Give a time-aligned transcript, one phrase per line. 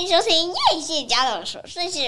[0.00, 2.00] 欢迎收听叶谢家的琐碎事。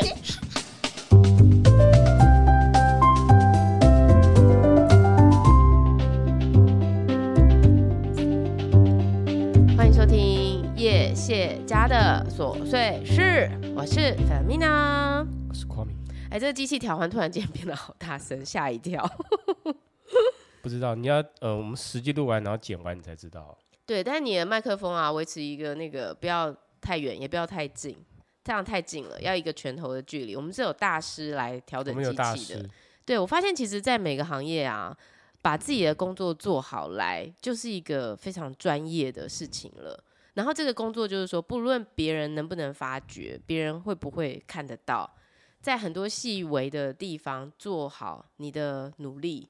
[9.77, 15.95] 欢迎收听叶谢家的琐碎事，我是 Fermina，我是夸明。
[16.30, 19.06] 哎，这个机器调换突然间变得好大声，吓一跳。
[20.62, 23.54] 不知道你要呃，我们实际录完然后剪完你才知道。
[23.84, 27.96] 对，但是你的麦克风啊，维持一个那个不要太远，也不要太近，
[28.45, 30.37] 这样太近了，要一个拳头的距离。
[30.37, 32.69] 我们是有大师来调整机器的。
[33.05, 34.97] 对，我发现，其实，在每个行业啊，
[35.41, 40.05] 把自己的工作做好来，就是一个非常专业的事情了。
[40.34, 45.09] 然后这个工作就是说，不论别人能不能发觉，别人会不会看得到，
[45.61, 49.48] 在很多细微的地方做好你的努力。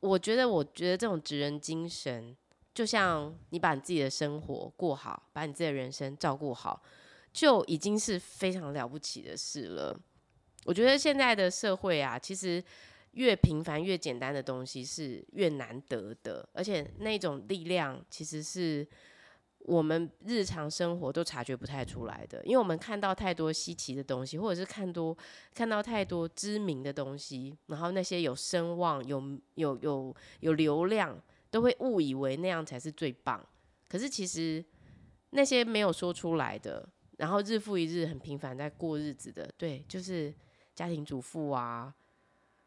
[0.00, 2.36] 我觉得，我觉得这种职人精神。
[2.76, 6.82] 就像你把你自己的生活过好，把你自己的人生照顾好，
[7.32, 9.98] 就已经是非常了不起的事了。
[10.66, 12.62] 我觉得现在的社会啊，其实
[13.12, 18.86] 越平凡越简单的东西是越难得的，而且那种力量其实是
[19.60, 25.16] 我们日常生活都察觉不太出来的，因为我们看到太多稀奇的东西，或者是看多
[25.54, 31.18] 看到太多知名的东西，然后那些有声望、有有有有流量。
[31.50, 33.44] 都会误以为那样才是最棒，
[33.88, 34.64] 可是其实
[35.30, 40.34] 那些没有说出来的，然后日复一日很平凡在过日子的，对，就是
[40.74, 41.94] 家庭主妇啊，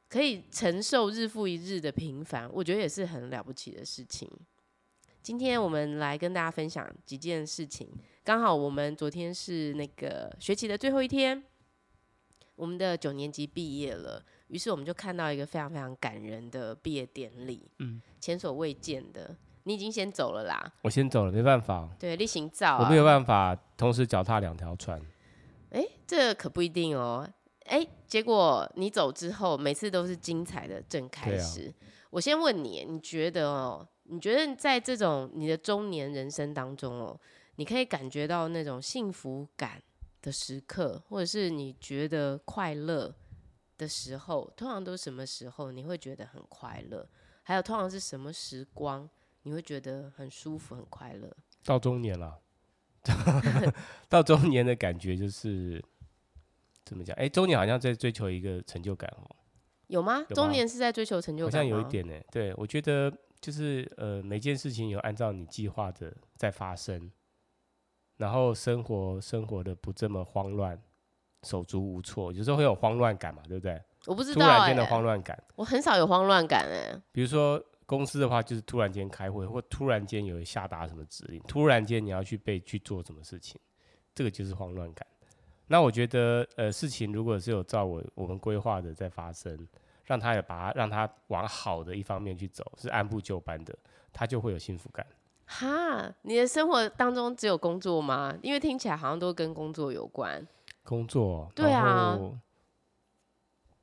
[0.08, 4.30] 可以承受日复一日的平凡，我觉得也是很了不起的事情。
[5.22, 7.88] 今天我们来跟大家分享几件事情，
[8.24, 11.44] 刚好我们昨天是那个学期的最后一天，
[12.56, 14.26] 我们的九年级毕业了。
[14.50, 19.36] 于是我们就看到一个非常非常感人的毕业典礼，嗯，前所未见的。
[19.64, 21.88] 你已经先走了啦，我先走了，没办法。
[22.00, 25.00] 对，例行照，我没有办法同时脚踏两条船。
[25.70, 27.30] 哎，这可不一定哦。
[27.66, 31.68] 哎，结果你走之后，每次都是精彩的正开始。
[31.68, 33.88] 啊、我先问你，你觉得哦？
[34.06, 37.20] 你觉得在这种你的中年人生当中哦，
[37.58, 39.80] 你可以感觉到那种幸福感
[40.24, 43.14] 的时刻，或者是你觉得快乐？
[43.80, 47.10] 的时候，通常都是什么时候你会觉得很快乐？
[47.42, 49.10] 还有通常是什么时光
[49.44, 51.36] 你会觉得很舒服、很快乐？
[51.64, 52.40] 到中年了，
[54.08, 55.84] 到中年的感觉就是
[56.84, 57.16] 怎么讲？
[57.16, 59.36] 哎、欸，中年好像在追求一个成就感哦。
[59.88, 60.18] 有吗？
[60.18, 60.26] 有吗？
[60.36, 61.52] 中年是在追求成就感？
[61.52, 62.14] 好像有一点呢。
[62.32, 67.12] 对，我觉得就是呃，每件事情有按照你计划的在发生，
[68.18, 70.80] 然后生活生活的不这么慌乱。
[71.44, 73.82] 手足无措，有时候会有慌乱感嘛，对不对？
[74.06, 77.02] 我不知道、欸，突然间的慌乱感，我很少有慌乱感哎、欸。
[77.12, 83.60] 比如说公司的话，就是突然间开会，或突然间有下达什么指令，突然间你要去被去做什么事情，
[84.16, 85.06] 这个就是慌乱感。
[85.68, 89.68] 那我觉得，呃，事情如果是有照我我们规划的在发生，
[90.06, 93.78] 让他也把它让他往好的一方面去走，是按部就班的，
[94.12, 95.06] 他就会有幸福感。
[95.46, 98.36] 哈，你的生活当中只有工作吗？
[98.42, 100.48] 因为听起来好像都跟工作有关。
[100.84, 102.18] 工作，对啊，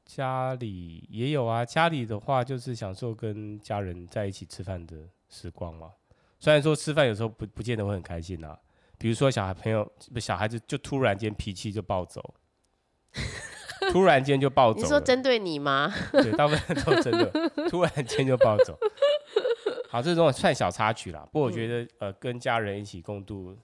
[0.04, 1.64] 家里也有啊。
[1.64, 4.96] 家里的话，就是享受跟家人在一起吃饭的
[5.28, 5.90] 时光嘛。
[6.38, 8.58] 虽然说吃饭有时候不不见得会很开心啊，
[8.98, 12.34] 比如说小孩朋友不小孩子就突然间脾气就暴走，
[13.90, 14.80] 突然间就暴走。
[14.80, 15.92] 你说针对你吗？
[16.12, 17.30] 对，大部分都针对，
[17.70, 18.78] 突然间就暴走。
[19.88, 21.26] 好，这种算小插曲啦。
[21.32, 23.56] 不过我觉得，嗯、呃，跟家人一起共度。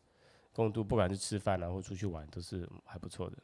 [0.53, 3.37] 共度，不管是吃饭啊，或出去玩，都是还不错的。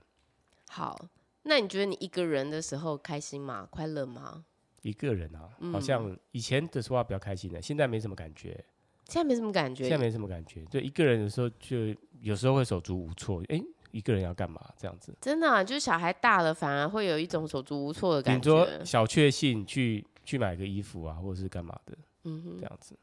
[0.69, 0.99] 好，
[1.43, 3.67] 那你觉得你一个人的时候开心吗？
[3.71, 4.45] 快乐吗？
[4.83, 8.65] 一个人啊，嗯、好像以前的时候比较开心的，现在没什么感觉。
[9.05, 9.85] 现在没什么感觉。
[9.89, 10.63] 现在没什么感觉。
[10.67, 13.41] 对，一个人的时候就有时候会手足无措。
[13.49, 14.61] 哎、欸，一个人要干嘛？
[14.77, 15.17] 这样子。
[15.21, 18.51] 真的、啊，就是小孩大了，反而会有一种手足无措的感觉。
[18.51, 21.97] 你说小确幸去去买个衣服啊，或者是干嘛的？
[22.25, 22.95] 嗯哼，这样子。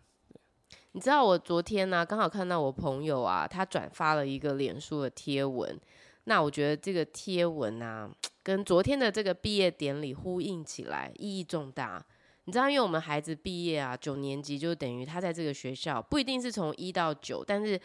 [0.95, 5.77] 你知道我昨天呢、刚好看到我朋友啊，他转发了一个脸书的贴文。
[6.23, 8.09] 那我觉得这个贴文啊，
[8.41, 12.01] 跟昨天的这个毕业典礼呼应起来，意义重大。
[12.45, 17.77] 你知道，因为我们孩子毕业啊，九年级就等于他在这个学校，不一定是从一到九，但是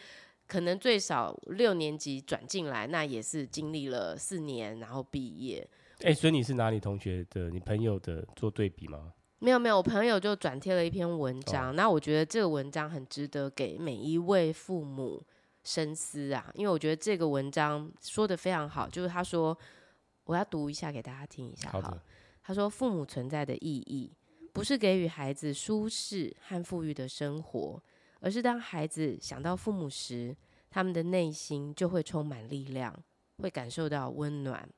[0.47, 5.67] 可能最少六年级转进来，那也是经历了四年，然后毕业。
[6.03, 9.11] 哎、所以你是拿你同学的、你朋友的做对比吗？
[9.43, 15.19] 没有没有，我朋友就转贴了一篇文章，那、哦、我觉得这个文章很值得给每一位父母
[15.63, 19.57] 深思啊，因为我觉得这个文章说的非常好，就是他说，
[20.25, 21.97] 我要读一下给大家听一下好，
[22.43, 24.13] 他说父母存在的意义
[24.53, 27.81] 不是给予孩子舒适和富裕的生活，
[28.19, 30.37] 而是当孩子想到父母时，
[30.69, 32.95] 他们的内心就会充满力量，
[33.39, 34.69] 会感受到温暖，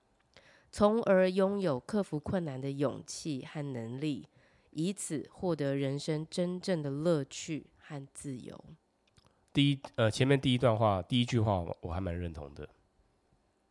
[0.72, 4.26] 从而拥有克服困难的勇气和能力，
[4.76, 8.64] 以此获得人生真正的乐趣和自由。
[9.52, 12.68] 第一，呃，前面第一段话，第一句话，我还蛮认同的。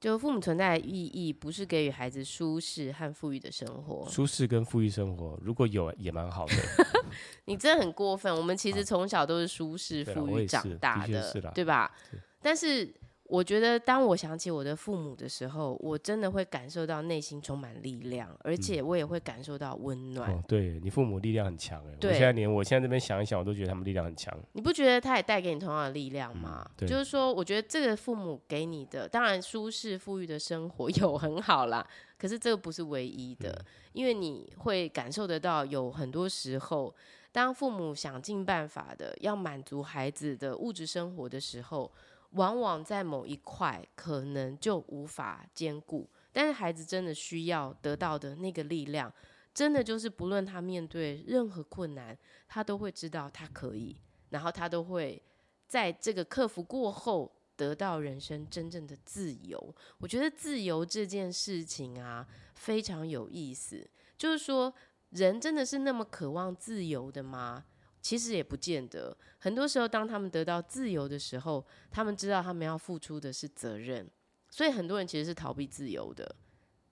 [0.01, 4.09] 就父母存在的意义，不是给予孩子舒适和富裕的生活。
[4.09, 6.55] 舒适跟富裕生活，如果有也蛮好的。
[7.47, 8.35] 你真的很过分。
[8.35, 11.95] 我们其实从小都是舒适富裕长大的，的对吧？
[12.41, 12.95] 但是。
[13.32, 20.43] 我觉得，当我想起我的父母的时候，我真的会感受到内心充满力量，而且我也会感受到温暖。
[20.46, 24.38] 对你父母力量很强哎，我现在连我现在这边想一想，我都觉得他们力量很强。
[24.52, 26.62] 你不觉得他也带给你同样的力量吗？
[26.76, 31.82] 嗯、就是说，我觉得这个父母给你的，当然舒适富裕的生活 有很好啦，
[32.19, 33.64] 可是这个不是唯一的，嗯、
[33.94, 36.94] 因为你会感受得到，有很多时候，
[37.32, 41.90] 当父母想尽办法的要满足孩子的物质生活的时候。
[42.32, 49.12] 往往在某一块可能就无法兼顾，但是孩子真的需要得到的那个力量，
[49.52, 52.17] 真的就是不论他面对任何困难，
[52.49, 53.96] 他都会知道他可以，
[54.31, 55.23] 然后他都会
[55.67, 59.75] 在这个克服过后得到人生真正的自由。
[59.99, 63.87] 我觉得自由这件事情啊，非常有意思，
[64.17, 64.73] 就是说
[65.11, 67.67] 人真的是那么渴望自由的吗？
[68.03, 74.11] 其实也不见得，很多时候，当他们得到自由的时候，他们知道他们要付出的是责任，
[74.51, 76.35] 所以很多人其实是逃避自由的，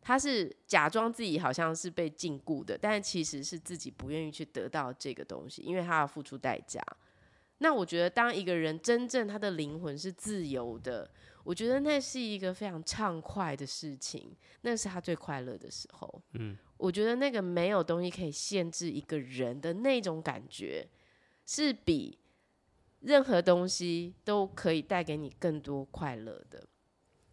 [0.00, 6.80] 他是假装自己好像是被禁锢的，但其实是自己不愿意去得到这个东西，因为他要付出代价。
[7.58, 11.10] 那我觉得，当一个人真正他的灵魂是自由的，
[11.44, 16.22] 我觉得那是一个非常畅快的事情，那是他最快乐的时候。
[16.34, 20.88] 嗯，我觉得那个没有东西可以限制一个人的那种感觉。
[21.52, 22.16] 是比
[23.00, 26.62] 任何东西都可以带给你更多快乐的。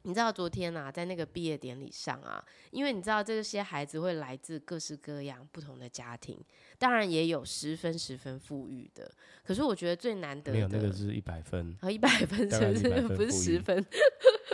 [0.01, 6.43] 你知道昨天啊，在那个毕业典礼上啊，因为你知道这些孩子会来自各式各样不同的家庭，
[6.79, 9.11] 当然也有十分十分富裕的。
[9.43, 13.07] 可是我觉得最难得的，没有那个是一百分，和一百分 是不是？
[13.17, 13.85] 不是十分。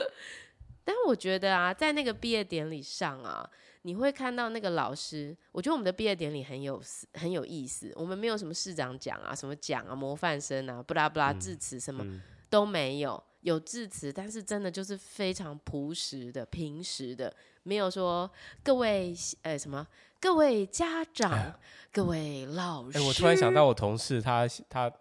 [0.83, 3.49] 但我觉得啊，在那个毕业典礼上啊。
[3.83, 6.81] 你会看到那个老师，我觉得我们的毕业典礼很有
[7.13, 7.91] 很有意思。
[7.95, 17.33] 我们没有什么市长奖啊、什么奖啊、模范生啊、不拉不拉致辞什么、嗯、都没有，有致辞，但是真的就是非常朴实的、平实的，
[17.63, 18.29] 没有说
[18.63, 19.13] 各位
[19.43, 19.87] 呃什么
[20.19, 21.53] 各位家长、哎、
[21.91, 22.97] 各位老师。
[22.97, 24.91] 哎，我突然想到我同事他他。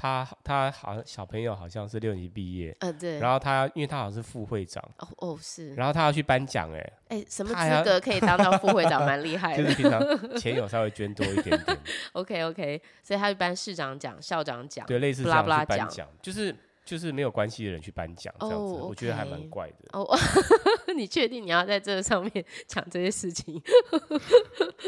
[0.00, 11.78] 他他好像小朋友好像是六年级毕业，呃对，然后他因为他好像是副会长，哦哦是，然后他要去颁奖哎，哎什么资格可以当到副会长， 蛮厉害的，就是平常钱有稍微捐多一点点，
[12.14, 16.54] OK OK，所以他去颁市长奖、校长奖，对，类似这样去颁奖，就是
[16.84, 19.74] 就是没有关系的人去颁奖这样子，我觉得还蛮怪的。
[19.94, 20.16] 哦，
[20.94, 23.60] 你确定你要在这上面讲这些事情？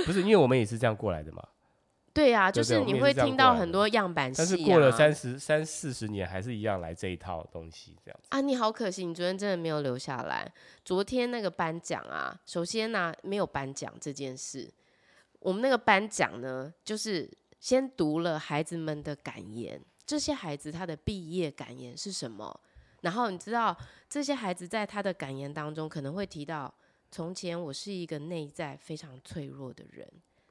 [0.06, 1.42] 不是，因为我们也是这样过来的嘛。
[2.12, 8.40] 对呀、啊，就是你会听到很多样板戏、啊、但是过了三十三四十年，还是一样来这一套东西这样子啊！
[8.40, 10.52] 你好可惜，你昨天真的没有留下来。
[10.84, 14.68] 昨天那个颁奖啊，首先呢、啊、没有颁奖这件事，
[15.38, 17.30] 我们那个颁奖呢，就是
[17.60, 22.60] 先读了孩子们的感言，这些孩子他的毕业感言是什么？
[23.02, 23.74] 然后你知道
[24.08, 26.74] 这些孩子在他的感言当中可能会提到，
[27.08, 30.06] 从前我是一个内在非常脆弱的人。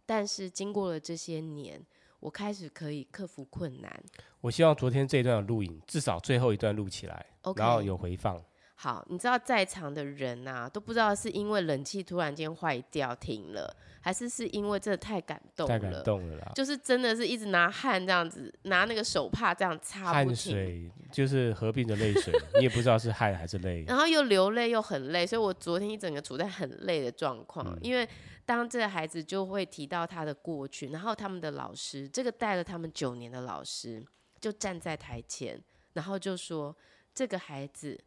[0.09, 1.79] 但是经过了这些年，
[2.19, 4.03] 我开始可以克服困难。
[4.41, 7.59] 我希望昨天这一段的录影，至少最后一段录起来，Okay.
[7.59, 8.43] 然后有回放。
[8.73, 16.51] 好，你知道在场的人呐、啊，都不知道是因为冷气突然间坏掉停了，还是是因为这太感动了，太感动了啦。
[16.55, 20.11] 就是真的是一直拿汗这样子，拿那个手帕这样擦。
[20.11, 23.83] 汗水就是合并的泪水，你也不知道是汗还是泪。
[23.85, 28.09] 然后又流泪又很累，所以我昨天一整个处在很累的状况，嗯、因为。
[28.49, 34.03] 当这个孩子就会提到他的过去，然后他们的老师，这个带了他们九年的老师，
[34.41, 35.63] 就站在台前，
[35.93, 36.75] 然后就说
[37.13, 38.03] 这个孩子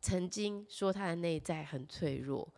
[0.00, 2.50] 曾经说他的内在很脆弱，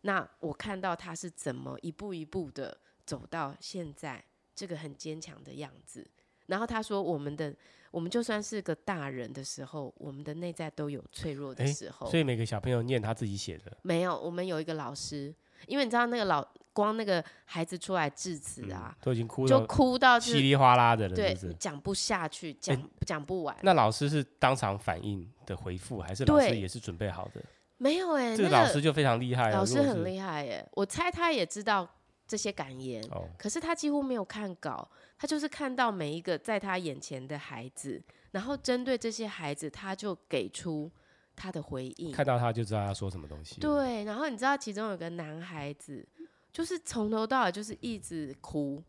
[0.00, 4.24] 那我看到他是怎么一步一步的走到现在
[4.56, 6.04] 这个很坚强的样子。
[6.46, 7.54] 然后他说，我们的
[7.92, 12.10] 我们就算是个大人的时候，我们的内在都有脆弱的时候。
[12.10, 13.78] 所以每个小朋友念他自己写的？
[13.82, 15.32] 没有，我们有一个老师。
[15.66, 23.56] 因为你知道那个老光那个孩子出来致辞啊、嗯，都已经哭就哭到稀里哗啦的了，对，讲不下去，讲讲、欸、不完。
[23.62, 27.42] 那老师是当场反应的回复，还是老师也是准备好的？
[27.78, 30.68] 没有哎、欸，这个老师就非常厉害，老师很厉害耶、欸。
[30.72, 31.88] 我猜他也知道
[32.26, 40.90] 这些感言，哦、可是他几乎没有看稿，他就是看到每一个在他眼前的孩子，然后针对这些孩子，他就给出。
[41.36, 43.58] 他的回应，看到他就知道他说什么东西。
[43.60, 46.06] 对，然后你知道其中有个男孩子，
[46.52, 48.82] 就是从头到尾就是一直哭。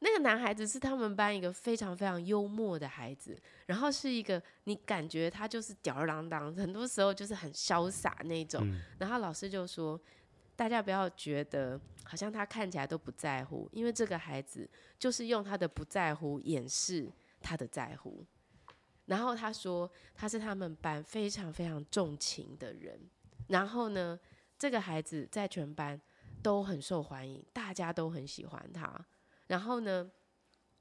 [0.00, 8.60] 那个男孩子是他们班一个非常非常幽默的孩子，然后是一个你感觉他就是吊儿郎当，很多时候就是很潇洒那种。
[8.64, 9.98] 嗯、然后老师就说，
[10.54, 17.10] 大家不要觉得好像他看起来都不在乎，因为这个孩子就是用他的不在乎掩饰
[17.40, 18.22] 他的在乎。
[19.06, 23.00] 然后他说他是他们班非常非常重情的人。
[23.48, 24.20] 然后呢，
[24.58, 25.98] 这个孩子在全班
[26.46, 29.04] 都很受欢迎，大家都很喜欢他。
[29.48, 30.08] 然后呢，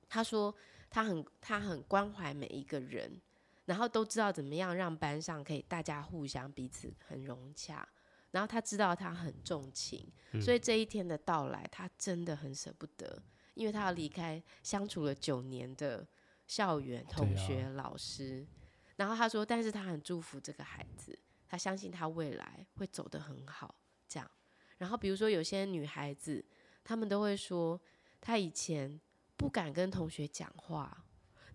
[0.08, 0.54] 他说
[0.92, 3.20] 他很他很关怀每一个人，
[3.66, 7.88] 然后都知道怎么样让班上可以大家互相彼此很融洽。
[8.30, 13.24] 然后他知道他很重情，嗯、所以这一天的到来，他真的很舍不得，
[13.56, 16.08] 因为他要离开相处了九年的。
[16.48, 21.18] 校园同学、老师，啊、然后他说，但是他很祝福这个孩子，
[21.50, 23.74] 他相信他未来会走得很好。
[24.08, 24.30] 这样，
[24.78, 26.44] 然后比如说有些女孩子，
[26.84, 27.80] 她们都会说，
[28.20, 29.00] 她以前
[29.38, 31.06] 不敢跟同学讲话，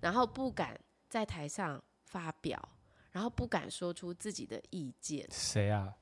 [0.00, 2.68] 然后不敢在台上发表，
[3.12, 5.26] 然后不敢说出自己的意见。
[5.30, 5.94] 谁啊？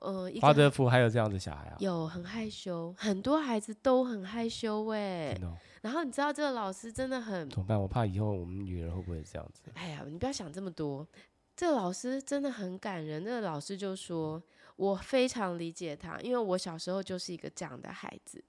[0.00, 1.76] 呃，华德福还有这样的小孩啊？
[1.80, 5.32] 有，很害羞，很多孩子都很害羞哎。
[5.42, 7.80] 哦、然后你知道这个老师真的很怎么办？
[7.80, 9.62] 我怕以后我们女儿会不会这样子？
[9.74, 11.08] 哎呀，你不要想这么多。
[11.56, 13.24] 这个老师真的很感人。
[13.24, 14.40] 那个老师就说
[14.76, 18.42] ：“我非常理解他，因为我小时候就是一个这样的孩子。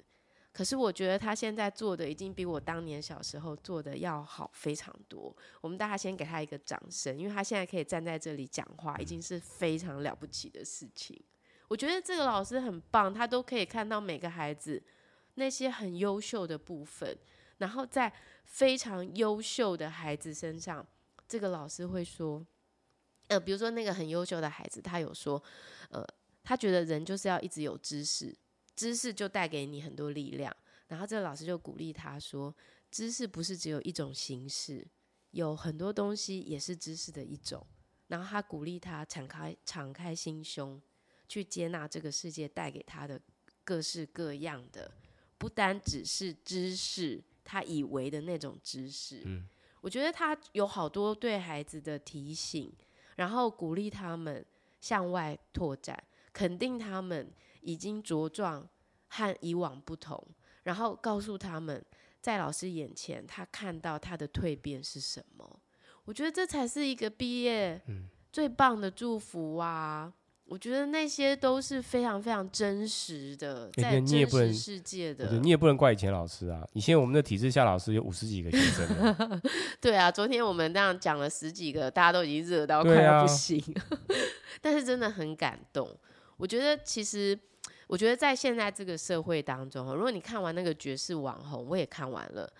[0.51, 5.35] 可是我觉得他现在做的已经比我当年小时候做的要好非常多。
[5.61, 11.21] 我们大家先给他一个掌声，因为他现在可以站在这里讲话，已经是非常了不起的事情。”
[11.69, 14.81] 我觉得这个老师很棒，他都可以看到每个孩子
[15.35, 17.15] 那些很优秀的部分，
[17.57, 18.11] 然后在
[18.45, 20.83] 非常优秀的孩子身上，
[21.27, 22.43] 这个老师会说，
[23.27, 25.43] 呃，比如说那个很优秀的孩子，他有说，
[25.89, 26.03] 呃，
[26.47, 28.33] 他觉得人就是要一直有知识，
[28.73, 30.55] 知识就带给你很多力量，
[30.87, 32.55] 然后这个老师就鼓励他说，
[32.89, 34.87] 知识不是只有一种形式，
[35.31, 37.67] 有很多东西也是知识的一种，
[38.07, 40.81] 然后他鼓励他敞开敞开心胸。
[41.29, 43.19] 去接纳这个世界带给他的
[43.65, 44.89] 各式各样的，
[45.37, 49.23] 不单只是知识，他以为的那种知识。
[49.25, 49.45] 嗯，
[49.81, 52.73] 我觉得他有好多对孩子的提醒，
[53.17, 54.45] 然后鼓励他们
[54.79, 56.01] 向外拓展，
[56.37, 57.27] 肯定他们
[57.61, 58.69] 已经茁壮
[59.07, 60.23] 和以往不同，
[60.65, 61.83] 然后告诉他们
[62.21, 65.59] 在老师眼前，他看到他的蜕变是什么。
[66.05, 67.81] 我觉得这才是一个毕业
[68.31, 70.13] 最棒的祝福啊！
[70.45, 75.39] 我觉得那些都是非常非常真实的，在真实世界的。
[75.39, 79.41] 你也不能怪以前老师啊，以前我们的体制下老师有五十几个学生。
[79.81, 83.59] 对啊，昨天我们这样讲了十几个，大家都已经热到快要不行。
[83.75, 83.97] 啊、
[84.61, 85.89] 但是真的很感动。
[86.37, 87.37] 我觉得其实，
[87.87, 92.51] 我觉得在现在这个社会当中，如果你看完那个绝世网红，我也看完了，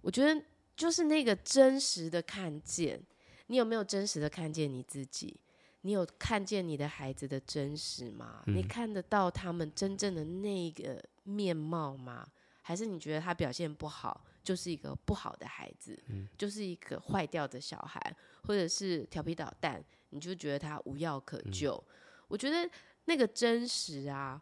[0.00, 0.40] 我觉得
[0.76, 3.00] 就是那个真实的看见，
[3.46, 5.40] 你有没有真实的看见你自己？
[5.82, 8.42] 你有看见你的孩子的真实吗？
[8.46, 12.26] 嗯、你看得到他们真正的那个面貌吗？
[12.62, 18.00] 还是你觉得他表现不好，就是一个不好的孩子，嗯、就是一个坏掉的小孩，
[18.44, 21.74] 或者是调皮捣蛋，你就觉得他无药可救？
[21.74, 21.94] 嗯、
[22.28, 22.66] 我觉得
[23.06, 24.40] 那个真实啊，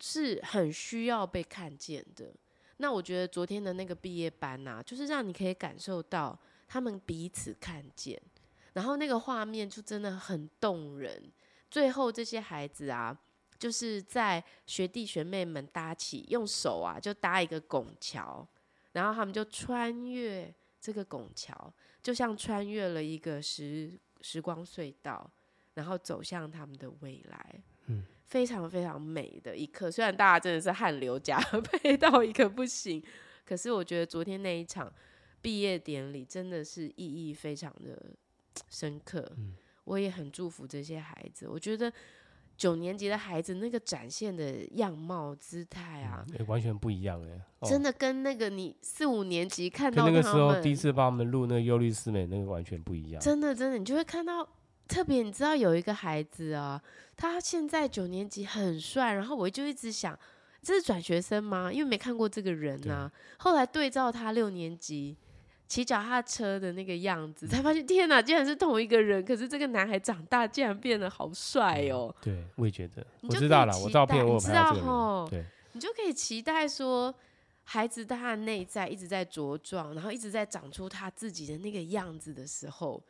[0.00, 2.34] 是很需要被看见的。
[2.78, 8.20] 那我觉得昨天的那个毕业班啊，就是让你可以感受到他们彼此看见。
[8.72, 11.30] 然后那个画面就真的很动人。
[11.70, 13.16] 最后这些孩子啊，
[13.58, 18.46] 就是在学弟学妹们搭起，用手啊就搭一个拱桥，
[18.92, 25.30] 然后他们就穿越这个拱桥，就像穿越了一个时时光隧道，
[25.74, 27.62] 然后走向他们的未来。
[27.86, 29.90] 嗯，非常非常美的一刻。
[29.90, 31.40] 虽然大家真的是汗流浃
[31.82, 33.02] 背到一个不行，
[33.44, 34.92] 可是我觉得昨天那一场
[35.40, 38.00] 毕业典礼真的是意义非常的。
[38.68, 41.48] 深刻，嗯我也很祝福这些孩子。
[41.48, 41.90] 我觉得
[42.54, 53.22] 九年级的孩子那个展现的样貌、姿态啊，嗯欸，完全不一样哎，哦，真的跟那个你四五年级看到那个时候第一次帮我们录那个忧虑四美那个完全不一样。
[53.22, 54.46] 真的，真的，你就会看到，
[54.88, 56.82] 特别你知道有一个孩子啊，
[57.16, 60.18] 他现在九年级很帅，然后我就一直想，
[60.62, 61.72] 这是转学生吗？
[61.72, 63.10] 因为没看过这个人啊。
[63.38, 65.16] 后来对照他六年级。
[65.68, 69.24] 骑脚踏车的那个样子，才发现天哪，竟然是同一个人。
[69.24, 72.14] 可是这个男孩长大，竟然变得好帅哦！
[72.20, 73.02] 对，我也觉得。
[73.22, 77.14] 我知道了，我照片我拍到这你就可以期待说，
[77.64, 83.02] 孩子他的内在一直在茁壮，然后一直在长出他自己的那个样子的时候，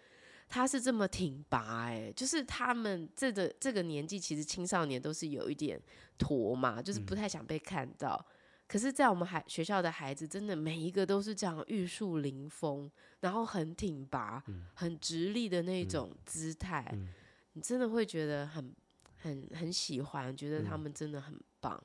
[0.55, 5.81] 他是这么挺拔哎、欸，就是他们这个这个年纪，其实青少年都是有一点
[6.19, 8.23] 驼嘛，就是不太想被看到。
[8.29, 8.35] 嗯、
[8.69, 12.91] 可是，在我们孩学校的孩子，真的每一个都是这样玉树临风，
[13.21, 17.09] 然后很挺拔、嗯、很直立的那种姿态，嗯、
[17.55, 18.71] 你真的会觉得很
[19.17, 21.83] 很很喜欢，觉得他们真的很棒。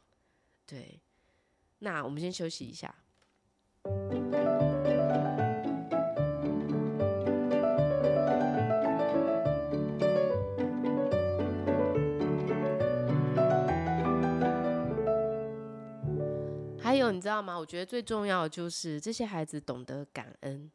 [0.65, 0.99] 对，
[1.79, 2.93] 那我们先休息一下。
[17.07, 17.57] 有，你知道吗？
[17.57, 20.71] 我觉得最重要的就是这些孩子懂得感恩。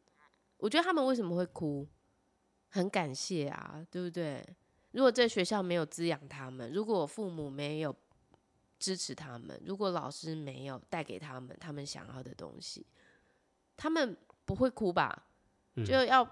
[0.57, 1.87] 我觉得他们为什么会哭？
[2.69, 4.43] 很感谢啊，对不对？
[4.91, 7.95] 如果在学校没有滋养他们，如果父母没有
[8.79, 12.85] 支持他们，如果老师没有带给他们他们想要的东西，
[13.77, 15.25] 他们不会哭吧？
[15.75, 16.27] 嗯、就要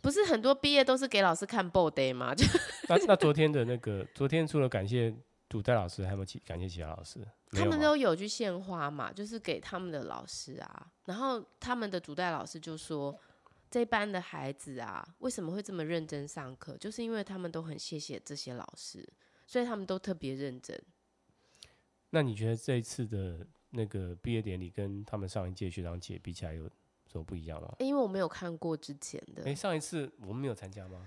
[0.00, 2.34] 不是很多毕业都是给老师看 body 吗？
[2.34, 2.44] 就
[2.88, 5.14] 那那昨天的那个，昨天除了感谢
[5.50, 7.18] 主代老师，还有没有其感谢其他老师？
[7.50, 10.92] 他们都有去献花嘛，就是给他们的老师啊。
[11.06, 13.18] 然后他们的主代老师就说，
[13.68, 16.76] 这班的孩子啊，为什么会这么认真上课？
[16.76, 19.06] 就是因为他们都很谢谢这些老师，
[19.44, 20.80] 所以他们都特别认真。
[22.10, 26.70] 那你觉得这一次的那个毕业典礼跟他们上一届学长姐比起来有
[27.10, 27.74] 什么不一样吗？
[27.80, 29.42] 因为我没有看过之前的。
[29.44, 31.04] 哎，上一次我们没有参加吗？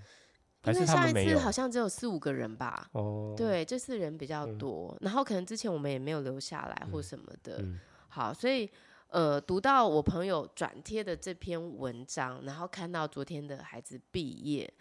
[0.66, 8.70] 因为上一次好像只有四五个人吧，哦，对，这次人比较多，嗯、然后可能之前我们也没有留下来或什么的，嗯嗯、好，所以
[9.08, 14.72] 呃，读到我朋友转贴的这篇文章，然后看到昨天的孩子毕业，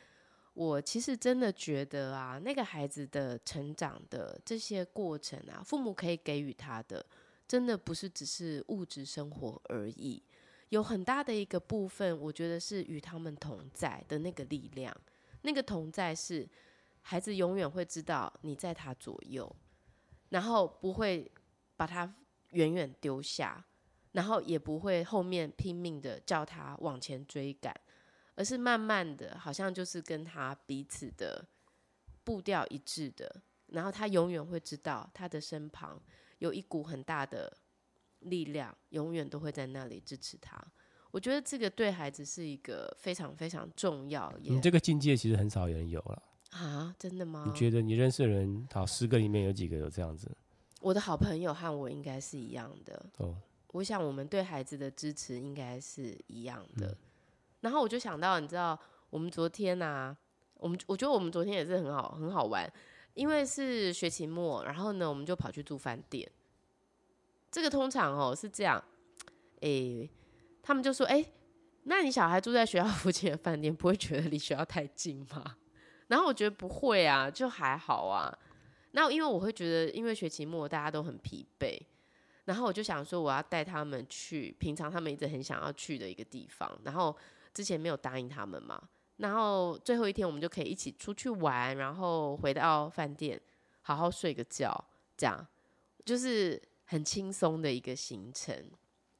[0.53, 7.05] 我其实真的觉得啊，那个孩子的成长的这些过程啊，父母可以给予他的，
[7.47, 10.23] 真的不是只是物质生活而已，
[10.69, 14.95] 有很大的一个部分，我觉得是与他们同在的那个力量。
[15.43, 16.49] 那个同在是，
[17.01, 19.55] 孩子永远会知道你在他左右，
[20.29, 21.31] 然后不会
[21.77, 22.15] 把他
[22.51, 23.65] 远远丢下，
[24.13, 27.73] 然后也不会后面拼命的叫他往前追赶，
[28.35, 31.45] 而是慢慢的，好像就是跟他彼此的
[32.23, 36.01] 步调一致的，然后他永远会知道他的身旁
[36.39, 37.57] 有一股很大的
[38.19, 40.57] 力量，永远都会在那里支持他。
[41.13, 44.33] 我觉得这个对孩子是一个非常非常重要。
[44.41, 46.95] 你这个境界其实很少有人有了啊？
[46.97, 47.43] 真的吗？
[47.45, 50.27] 你觉得你认识的人，好，十个里面有几个有这样子？
[50.81, 53.05] 我的好朋友和我应该是一样的。
[53.17, 53.37] 哦，
[53.73, 56.87] 我想我们对孩子的支持应该是一样的。
[56.87, 56.97] 嗯、
[57.61, 58.77] 然后我就想到，你知道，
[59.11, 60.17] 我们昨天啊，
[60.55, 62.67] 我们我觉得我们昨天也是很好很好玩，
[63.13, 66.27] 因为是学期末，然后呢，我们就跑去住饭店。
[67.51, 68.83] 这个通常哦是这样，
[69.59, 70.09] 诶。
[70.63, 71.23] 他们就说：“哎、
[71.83, 75.57] 那你小孩住在学校附近的饭店，不会觉得离学校太近吗？”
[76.07, 78.35] 然后我觉得不会啊，就还好啊。
[78.91, 81.79] 那因为我会觉得，因为学期末大家都很疲惫，
[82.45, 86.79] 然后我就想说，我要带他们去平常他们一直很想要去的一个地方。
[86.83, 87.15] 然后
[87.53, 88.81] 之前没有答应他们嘛，
[89.17, 93.41] 然后最后一天我们就可以一起出去玩，然后回到饭店
[93.81, 94.71] 好好睡个觉，
[95.17, 95.45] 这样
[96.05, 98.55] 就是很轻松的一个行程。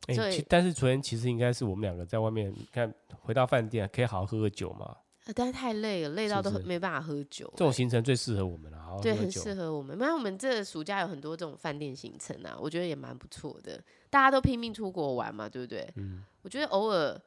[0.07, 4.97] 哎，欸、以但是昨天其实应该是我们两个在外面，看回到饭店可以好好喝喝酒嘛。
[5.33, 7.49] 但是太累了，累到都没办法喝酒。
[7.55, 9.97] 这种行程最适合我们了，好好对，很适合我们。
[9.97, 13.81] 因为我们这暑假有很多这种饭店行程啊，我觉得也蛮不错的。
[14.09, 15.89] 大家都拼命出国玩嘛，对不对？
[15.95, 16.21] 嗯。
[16.41, 17.17] 我觉得偶尔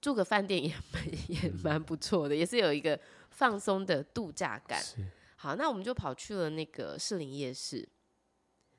[0.00, 1.04] 住个饭店也蛮
[1.44, 2.98] 也蛮不错的，嗯、也是有一个
[3.30, 4.82] 放松的度假感。
[4.82, 4.96] 是
[5.36, 7.88] 好，那我们就跑去了那个士林夜市。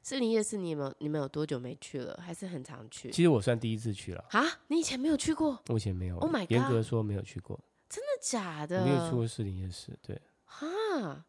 [0.04, 2.20] 士林夜市，你们你们有多久没去了？
[2.22, 3.10] 还是很常去？
[3.10, 4.24] 其实我算第一次去了。
[4.32, 5.58] 啊，你以前没有去过？
[5.70, 6.18] 我以前没有。
[6.18, 6.52] Oh my god！
[6.52, 7.58] 严格说没有去过。
[7.88, 8.84] 真的假的？
[8.84, 10.22] 没有去过士林夜市，对。
[10.44, 11.26] 哈，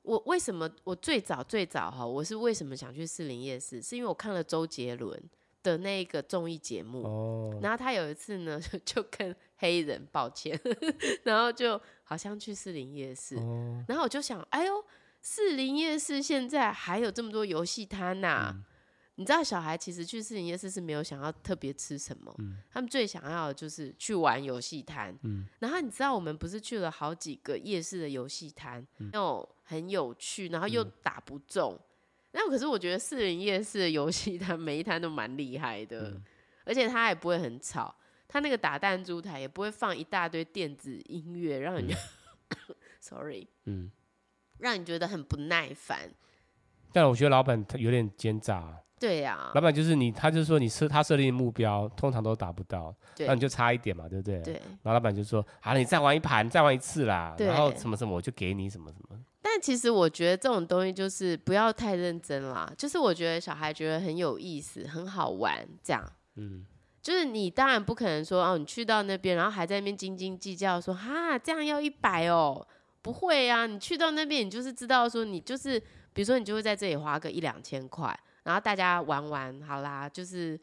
[0.00, 3.82] 我为什么我最早最早哈，我是为什么想去士林夜市？
[3.82, 5.22] 是因为我看了周杰伦
[5.62, 10.58] 的那个综艺节目哦，然后他有一次呢就，就跟黑人抱歉，
[11.22, 14.82] 然后就好像去士林夜市，哦，然后我就想，哎呦。
[15.24, 18.54] 士林夜市现在还有这么多游戏摊呐！
[19.14, 25.18] 你知道小孩其实去士林夜市是没有想要特别吃什么，嗯、他们最想要的就是去玩游戏摊。
[25.22, 31.74] 嗯、然后你知道我们不是去了好几个夜市的游戏摊，嗯、那种很有趣，然后又打不中。
[32.32, 36.22] 那、嗯、可是我觉得士林夜市的游戏摊每一摊都蛮厉害的，嗯、
[36.66, 37.96] 而且它也不会很吵，
[38.28, 41.96] 它那个打弹珠台也不会放一大堆电子音乐，让人家、
[42.68, 43.90] 嗯、sorry，嗯。
[44.58, 46.10] 让你觉得很不耐烦，
[46.92, 54.40] 但我觉得老板他有点奸诈，对呀、啊，老板就是你，他就是说你设他设定的目标通常都达不到，那你就差一点嘛，对不对？
[54.42, 54.54] 对。
[54.54, 59.18] 然后老板就说：“好，你再玩一盘，再玩一次啦。”然后什么什么我就给你什么什么。
[59.42, 66.12] 但其实我觉得这种东西就是不要太认真啦，就是我觉得小孩觉得很有意思、很好玩这样。
[66.36, 66.64] 嗯。
[67.02, 72.66] 就是你当然不可能说哦，你去到那边，然后还在那边斤斤计较说哈这样要一百哦，
[73.04, 75.78] 不会啊，你去到那边你就是知道说你就是
[76.14, 78.18] 比如说你就会在这里花个一两千块。
[78.44, 80.58] 然后大家玩玩好啦，就是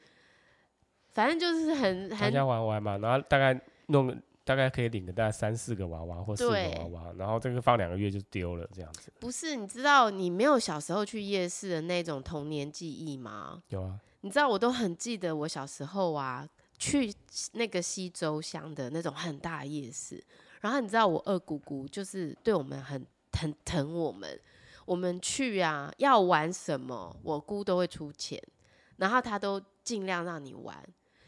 [1.14, 9.12] 反正就是很很大家玩玩嘛，然后大概弄大概可以领个大概三四个娃娃或四个娃娃，然后这个放两个月就丢了这样子。
[9.20, 13.64] 不是，你知道你没有小时候去夜市的那种童年记忆吗？
[13.70, 17.12] 有啊，你知道我都很记得我小时候啊，去
[17.54, 20.24] 那个西周乡的那种很大夜市，
[20.62, 24.40] 然后你知道我二姑姑就是对我们很很疼我们。
[24.86, 28.42] 我们去啊，要玩什么，我姑都会出钱，
[28.98, 30.76] 然后她都尽量让你玩。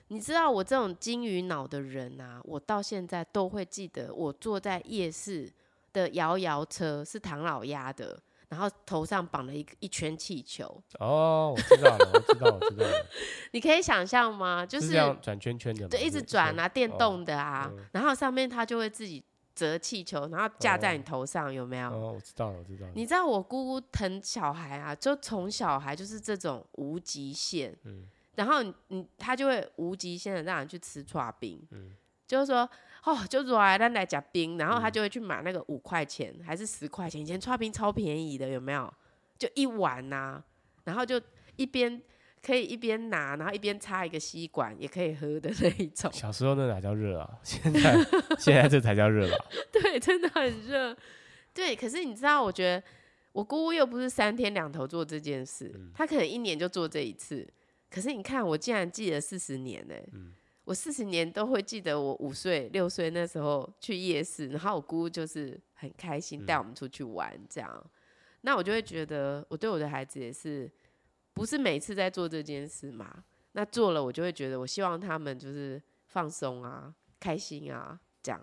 [0.07, 5.49] 你知道我这种金鱼脑的人啊，我到现在都会记得，我坐在夜市
[5.93, 8.21] 的摇摇车是唐老鸭的，
[8.53, 10.65] 然后头上绑了一一圈气球。
[10.99, 12.93] 哦，我知道了，我知道，我知道了。
[13.51, 14.65] 你可以想象吗？
[14.65, 19.23] 就是，是这样转圈圈的，对，一直转啊，电动的啊，然后上面它就会自己。
[19.55, 21.87] 折气球，然后架在你头上，哦、有没有？
[21.87, 22.91] 哦，我知道了，我知道了。
[22.95, 31.91] 你知道我姑姑疼小孩啊，就从小孩就是这种无极限，嗯、然后你你他就会无极限的让你去吃刨冰，嗯、
[32.27, 32.69] 就是说
[33.03, 38.93] 哦，就来咱来夹冰，然后他就会去买那个五块钱、嗯、还是十块钱，以前剉冰超便宜的，有没有？
[39.37, 40.43] 就一碗呐、啊，
[40.85, 41.21] 然后就
[41.55, 42.01] 一边。
[42.45, 46.11] 可以一边拿，然后一边插一个吸管，也可以喝的那一种。
[46.11, 47.29] 小时候那哪叫热啊？
[47.41, 47.95] 现在
[48.37, 49.45] 现在这才叫热吧？
[49.71, 50.93] 对，真的很热。
[51.53, 52.83] 对，可是你知道，我觉得
[53.31, 57.47] 我姑姑又不是三天两头做这件事，嗯、她可能一年就做这一次。
[57.89, 60.09] 可是你看，我竟然记了四十年呢、欸。
[60.11, 60.33] 嗯、
[60.63, 67.71] 我四十年都会记得我五岁六岁那时候去夜市，然后我姑姑就是很开心带我们出去玩，这样。
[67.83, 67.89] 嗯、
[68.41, 70.71] 那我就会觉得，我对我的孩子也是。
[71.35, 73.23] 不是每次在做这件事嘛？
[73.53, 78.39] 那做了我就会觉得，我希望他们就是放松啊、开心啊这样。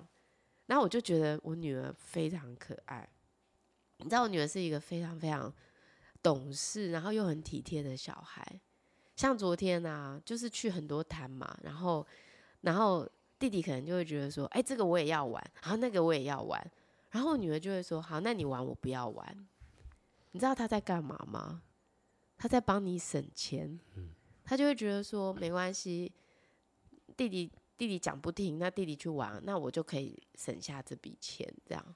[0.66, 3.08] 然后我就觉得我女儿非常可爱。
[3.98, 5.54] 你知道我女儿是一个非常非常
[6.20, 8.60] 懂事，然后又很体贴的小孩。
[9.20, 12.06] 像昨天啊，就是去很多摊嘛，然后
[12.62, 13.06] 然后
[13.38, 16.58] 弟弟可能就会觉得说，哎，这个我也要玩，然后那个我也要玩。
[17.10, 19.46] 然后我女儿就会说，好，那你玩，我不要玩。
[20.30, 21.60] 你知道她在干嘛吗？
[22.38, 23.78] 他在帮你省钱，
[24.42, 26.10] 他就会觉得说没关系，
[27.14, 31.94] 弟弟弟弟讲不听，那弟弟去玩，那我就可以省下这笔钱这样。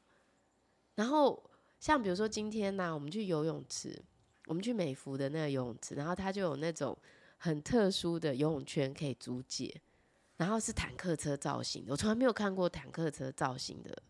[0.97, 1.43] 然后
[1.81, 3.99] 像比如说今天呢、啊，我们去游泳池，
[4.47, 6.95] 我们去美孚的那个游泳池，然后他就有那种
[7.37, 9.81] 很特殊的游泳圈可以租借，
[10.37, 14.03] 然后是坦克车造型的，我从来没有看过坦克车造型的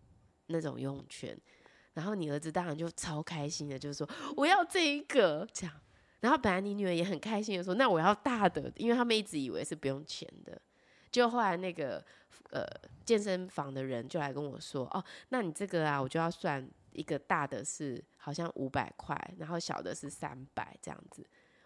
[0.47, 1.39] 那种游泳圈。
[1.95, 5.81] 然后你儿子当然就超开心的，就是说我要这一个这样。
[6.21, 10.61] 然后本来你女儿也很开心的说：“那我要大的，因为他们一直以为是不用钱的。”
[11.13, 12.05] 就后来那个
[12.51, 12.65] 呃
[13.05, 21.25] 健身房的人就来跟我说：“哦，那你这个啊，我就要算一个大的是好像五百块，然后小的是三百这样子。”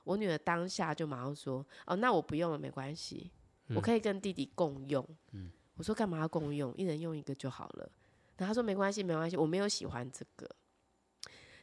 [0.09, 3.31] 我女儿当下就马上说：“哦，那我不用了，没关系，
[3.75, 5.07] 我可以跟弟弟共用。
[5.33, 6.75] 嗯”我说：“干嘛要共用？
[6.79, 7.93] 一人用一个就好了。”
[8.39, 10.49] 然后他说：“没关系，没关系，我没有喜欢这个。”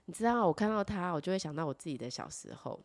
[0.06, 2.80] 你知道，我看到他，我就会想到我自己的小时候。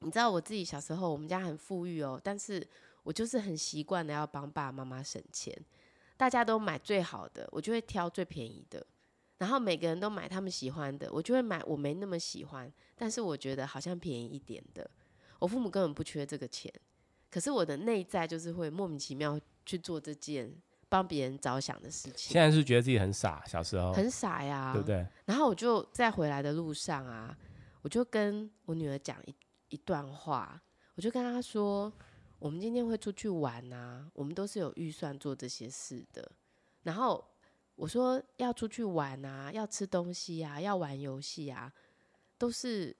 [0.00, 2.66] 你知道，我自己小时候，我们家很富裕哦，但是
[3.04, 5.56] 我就是很习惯的要帮爸爸妈妈省钱。
[6.16, 8.84] 大家都买最好的，我就会挑最便宜的。
[9.42, 14.88] 然后每个人都买他们喜欢的，我就会买我没那么喜欢，但是我觉得好像便宜一点的。
[15.40, 16.72] 我父母根本不缺这个钱，
[17.28, 20.54] 可是我的内在就是会莫名其妙去做这件。
[20.88, 25.06] 帮别人着想的事情，现在是觉得自己很傻，小时候很傻呀，对不对？
[25.24, 27.34] 然后我就在回来的路上啊，
[27.80, 29.34] 我就跟我女儿讲一
[29.70, 30.60] 一段话，
[30.94, 31.90] 我就跟她说，
[32.38, 36.30] 我们今天会出去玩啊，我们都是有预算做这些事的。
[36.82, 37.24] 然后
[37.82, 41.72] 我说要出去玩啊，要吃东西啊，要玩游戏啊，
[42.38, 42.96] 都是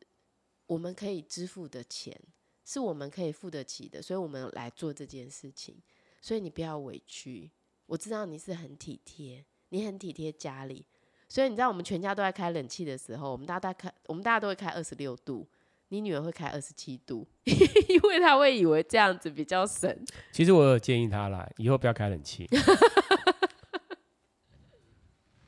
[0.66, 2.20] 我们可以支付的钱，
[2.64, 5.76] 是我们可以付得起的，所以我们来做这件事情。
[6.20, 7.48] 所以你不要委屈。
[7.86, 10.84] 我知道你是很体贴，你很体贴家里，
[11.28, 15.46] 所以你知道我们全家都在开冷气的时候，我们大家开，我们大家都会开二十六度，
[15.90, 17.24] 你女儿会开二十七度，
[17.88, 19.96] 因为她会以为这样子比较省。
[20.32, 22.48] 其实我有建议她啦，以后不要开冷气。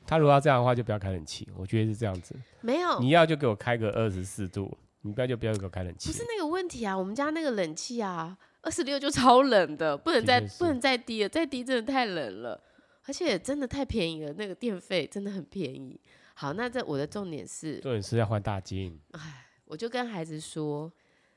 [0.05, 1.47] 她如果要这样的话，就不要开冷气。
[1.55, 6.11] 我觉得是这样子，没有，你要就给我开个二十四度，你不要就不要给我开冷气。
[6.11, 12.61] 不是那个问题啊，我们家那个冷气啊，二十六就超冷的，不能再不能再低了，再低真的太冷了，
[13.05, 15.99] 而且真的太便宜了，那个电费真的很便宜。
[16.33, 18.99] 好，那这我的重点是，重点是要换大金。
[19.11, 20.91] 哎，我就跟孩子说，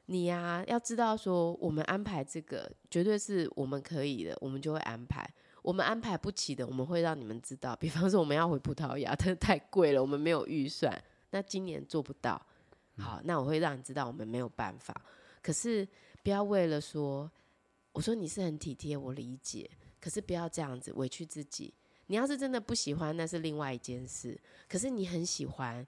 [0.06, 5.24] 你呀、啊、要知道说，我们安排这个绝对是我们可以的，我们就会安排。
[5.68, 7.76] 我们安排不起的，我们会让你们知道。
[7.76, 10.90] 比方说，我们要回葡萄牙，但是太贵了，我们没有预算，
[11.28, 12.40] 那今年做不到。
[12.96, 14.98] 好，那我会让你知道我们没有办法。
[15.42, 15.86] 可是
[16.22, 17.30] 不要为了说，
[17.92, 19.70] 我说你是很体贴，我理解。
[20.00, 21.74] 可是不要这样子委屈自己。
[22.06, 24.40] 你要是真的不喜欢，那是另外一件事。
[24.66, 25.86] 可是你很喜欢，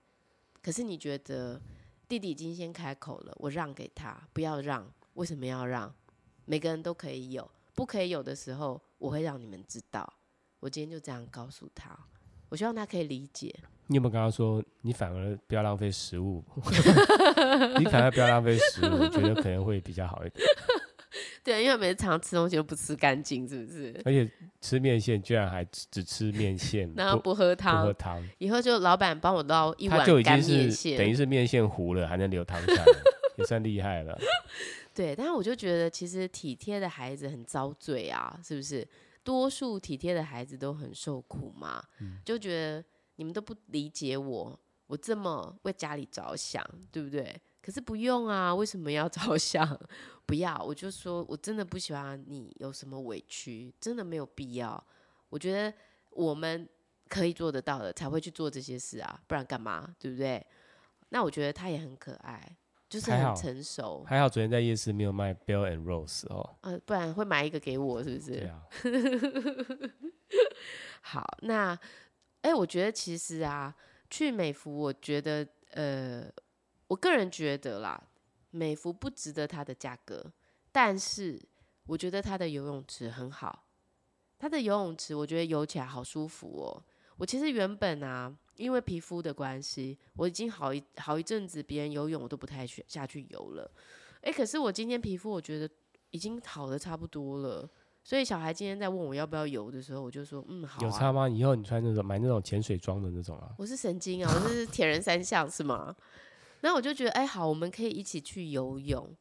[0.63, 1.59] 可是你觉得
[2.07, 4.87] 弟弟已经先开口了，我让给他，不要让。
[5.15, 5.91] 为什么要让？
[6.45, 10.13] 每个人都可以有，不可以有的时候，我会让你们知道。
[10.61, 11.99] 我今天就这样告诉他，
[12.51, 13.53] 我希望他可以理解。
[13.87, 16.45] 你有没有跟他说，你反而不要浪费食物？
[17.79, 20.47] 你反而不要浪费食物，我觉得可能会比较好一点。
[21.43, 24.01] 对，因为每次常吃东西都不吃干净，是不是？
[24.05, 28.23] 而且吃面线居然还只吃面线， 然后不喝汤，不喝汤。
[28.39, 32.93] 以后就老板帮我捞一碗干面线，等于是面线糊了还能留汤下来，
[33.37, 34.17] 也算厉害了。
[34.95, 38.87] 对，但是我就觉得其实体贴的孩子很遭罪啊，是不是？
[39.23, 42.85] 多数体贴的孩子都很受苦嘛，嗯、就觉得
[43.17, 47.41] 你们都不理解我，我这么为家里着想，对不对？
[47.63, 49.79] 可是不用啊，为什么要着想？
[50.25, 54.83] 不要，我就说我真的不喜欢你有什么委屈，真的没有必要。
[55.29, 55.73] 我觉得
[56.11, 56.67] 我们
[57.09, 59.95] 可以做得到的才会去做这些事啊，不然干嘛？
[59.99, 60.45] 对不对？
[61.11, 62.57] 那我觉得他也很可爱，
[62.91, 64.05] 就是很成熟。
[64.05, 68.33] 还好，昨天在夜市没有卖 Bell and Rose 哦，呃，不然会买一个给我，是不是？
[68.33, 68.61] 对啊。
[71.01, 71.79] 好，那
[72.43, 73.75] 哎，我觉得其实啊，
[74.11, 76.31] 去美孚，我觉得呃。
[76.89, 78.03] 我个人觉得啦，
[78.51, 80.33] 美孚不值得它的价格，
[80.73, 81.41] 但是
[81.87, 83.67] 我觉得它的游泳池很好。
[84.37, 86.83] 它的游泳池我觉得游起来好舒服哦。
[87.17, 93.71] 我其实原本啊，因为皮肤的关系，我已经好一好一阵子别人游泳我都不太去下去游了。
[94.21, 95.69] 诶，可是我今天皮肤我觉得
[96.11, 97.69] 已经好的差不多了，
[98.05, 100.85] 所以小孩今天在问我要不要游的时候，我就说嗯好啊。
[100.85, 101.27] 有差吗？
[101.27, 103.51] 以后你穿那种买那种潜水装的那种啊？
[103.57, 105.97] 我是神经啊，我是铁人三项是吗？
[106.61, 109.17] 那我就觉得，哎，好，我们可以一起去游泳，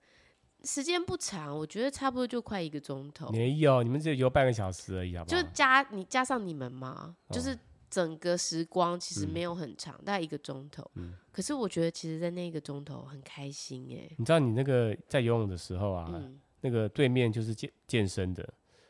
[0.65, 3.29] 时间不长，我觉得差不多就快一个钟头。
[3.31, 5.41] 没有，你们只有游半个小时而已，好不好？
[5.41, 7.57] 就加你加上你们嘛，哦、就是
[7.89, 10.89] 整个时光其实没有很长，嗯、大概一个钟头。
[10.95, 11.13] 嗯。
[11.31, 14.13] 可是我觉得，其实，在那一个钟头很开心哎。
[14.17, 18.47] 你知道，你那个在游泳的时候啊，嗯、那个对面就是健健身的，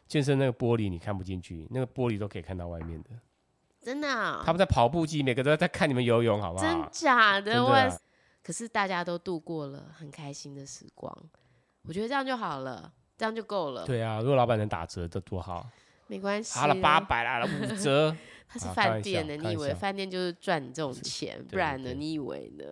[0.08, 3.10] 健身那个玻璃你看不进去，那个玻璃都可以看到外面的。
[3.82, 4.42] 真的、啊？
[4.44, 6.66] 他们在跑步机，每个都在看你们游泳，好不好？
[6.66, 7.64] 真假的？
[7.64, 8.00] 我。
[8.42, 11.16] 可是大家都度过了很开心的时光，
[11.84, 13.86] 我觉得这样就好了，这样就够了。
[13.86, 15.70] 对啊，如果老板能打折，这多好。
[16.08, 18.16] 没关系，好了八百啦，五折。
[18.52, 21.46] 他是饭店的，你以为饭店就是赚你这种钱？
[21.46, 21.94] 不然呢？
[21.94, 22.66] 你以为呢？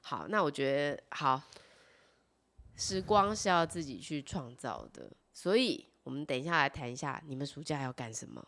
[0.00, 1.42] 好，那我觉得好，
[2.76, 8.42] 时光是要自己去创造的，所以我们等一下来谈一下，你们暑假要干什么？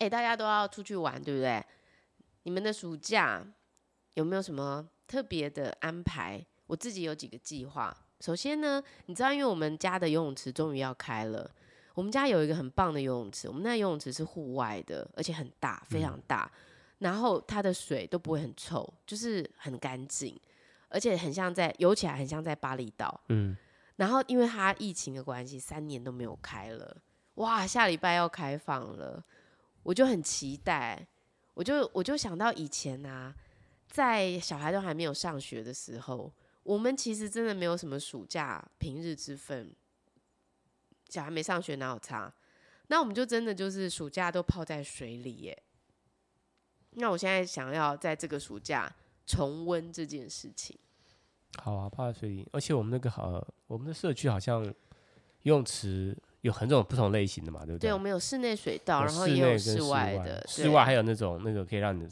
[0.00, 1.64] 哎大家都要出去玩，对不对？
[2.46, 3.44] 你们的暑假
[4.14, 6.40] 有没有什么特别的安排？
[6.68, 7.94] 我自己有几个计划。
[8.20, 11.50] 首先呢，你知道，因为我们家的游泳池终于要开了。
[11.94, 16.48] 我们家有一个很棒的游泳池，我们那游泳池是户外的，而且很大，非常大。
[16.54, 16.60] 嗯、
[16.98, 20.40] 然后它的水都不会很臭，就是很干净，
[20.88, 23.20] 而且很像在游起来，很像在巴厘岛。
[23.30, 23.56] 嗯。
[23.96, 26.96] 然后因为它疫情的关系，三年都没有开了。
[27.34, 29.24] 哇，下礼拜要开放了。
[29.82, 31.06] 我就很期待，
[31.56, 33.34] 我就我就想到以前啊，
[33.88, 36.30] 在小孩都还没有上学的时候，
[36.62, 39.74] 我们其实真的没有什么暑假平日之分。
[41.08, 42.30] 小孩没上学哪有差？
[42.88, 45.62] 那我们就真的就是暑假都泡在水里耶。
[46.90, 48.94] 那我现在想要在这个暑假
[49.26, 50.78] 重温这件事情。
[51.56, 54.74] 好啊，泡在水里，而且我们那个好，我们的社区好像游
[55.54, 56.14] 泳池。
[56.46, 57.88] 有很多种不同类型的嘛，对不对？
[57.88, 60.46] 对，我们有室内水道，然后也有室外的。
[60.46, 62.08] 室外还有那种那个可以让你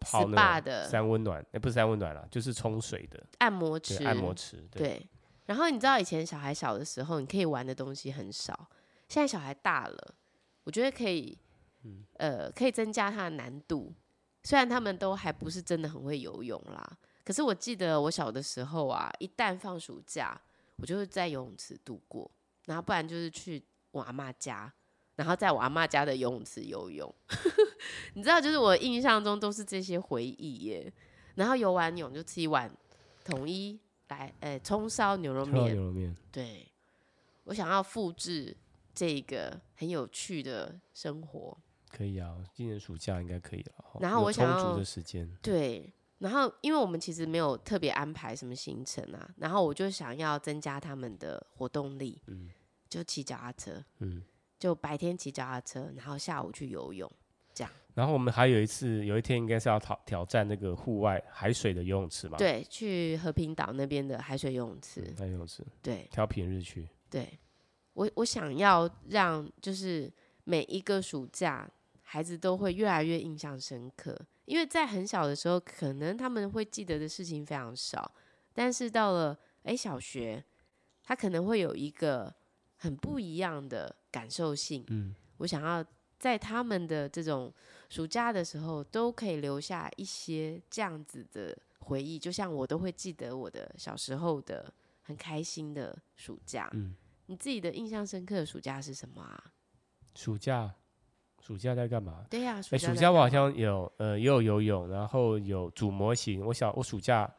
[0.00, 4.04] 泡那的三温暖，哎，不是三温暖了，就是冲水的按摩池。
[4.04, 5.00] 按摩池，对。
[5.44, 8.68] 然后你知道以前小孩小的时候，你可以玩的东西很少。
[9.08, 10.14] 现在小孩大了，
[10.64, 11.38] 我觉得可以，
[12.14, 13.94] 呃，可以增加它的难度。
[14.42, 20.40] 虽然他们都还不是真的很会游泳啦，可是我记得我小的时候啊，一旦放暑假，
[20.76, 22.28] 我就会在游泳池度过，
[22.66, 23.62] 然后不然就是去
[23.96, 24.72] 我阿妈家，
[25.16, 27.12] 然后在我阿妈家的游泳池游泳。
[28.14, 30.92] 你知道，就是我印象中都是这些回忆耶。
[31.34, 32.70] 然后游完泳就吃一碗
[33.24, 33.78] 统一
[34.08, 35.64] 来，诶，葱烧牛肉面。
[35.74, 36.16] 牛肉面。
[36.32, 36.66] 对，
[37.44, 38.56] 我想要复制
[38.94, 41.58] 这个很有趣的生活。
[41.90, 43.72] 可以啊，今年暑假应该可以了。
[44.00, 45.30] 然后我想要充足的时间。
[45.42, 52.50] 对，然后因为我们其实没有特别安排什么行程啊，然后我就想要增加他们的活动力，嗯，
[52.88, 54.22] 就骑脚踏车，嗯，
[54.58, 57.10] 就白天骑脚踏车，然后下午去游泳，
[57.54, 57.72] 这样。
[57.94, 62.36] 然后我们还有一次，有一天应该是要挑挑战那个户外海水的游泳池嘛？
[62.38, 65.00] 对，去和平岛那边的海水游泳池。
[65.00, 65.64] 嗯、海游泳池。
[65.82, 66.88] 对，挑平日去。
[67.10, 67.38] 对，
[67.94, 70.12] 我我想要让就是
[70.44, 71.70] 每一个暑假。
[72.08, 78.08] 孩子都会越来越印象深刻，因为在很小的时候，可能他们会记得的事情非常少，
[78.54, 80.44] 但是到了哎小学，
[81.02, 82.32] 他可能会有一个
[82.76, 84.84] 很不一样的感受性。
[84.88, 85.84] 嗯，我想要
[86.18, 87.52] 在他们的这种
[87.88, 96.70] 暑假的时候，都可以留下一些这样子的回忆，就像我都会记得我的小时候的很开心的暑假。
[96.72, 96.94] 嗯，
[97.26, 99.52] 你自己的印象深刻的暑假是什么啊？
[100.14, 100.74] 暑假。
[101.38, 102.24] 暑假在干嘛？
[102.28, 106.44] 对呀、暑假我好像有，呃，也有游泳，然后有组模型。
[106.44, 107.32] 我小我暑假，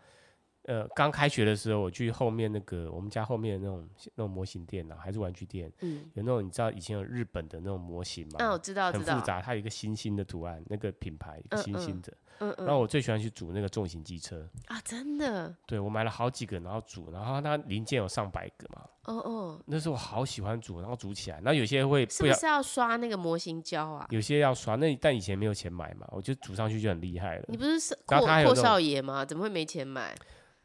[0.68, 8.36] 呃，刚开学的时候，我去后面那个我们家后面的那种那种模型店啊，还是玩具店，嗯，有那种你知道以前有日本的那种模型吗？
[8.40, 12.12] 嗯，我知道，很复杂，它有一个星星的图案，那个品牌一个星星的。
[12.12, 15.52] 嗯嗯然后我最喜欢去组那个重型机车啊，真的。
[15.66, 18.86] 对，我买了好几个，然后组，然后它零件有上百个嘛。
[19.06, 19.62] 哦哦。
[19.66, 21.42] 那时候我好喜欢组，然后组起来。
[21.42, 24.06] 那有些会不是不是要刷那个模型胶啊？
[24.12, 27.46] 有些要刷，那但以前没有钱买嘛，我就组上去就很厉害了。
[27.48, 29.26] 你不是阔阔少爷吗？
[29.26, 30.16] 怎么会没钱买？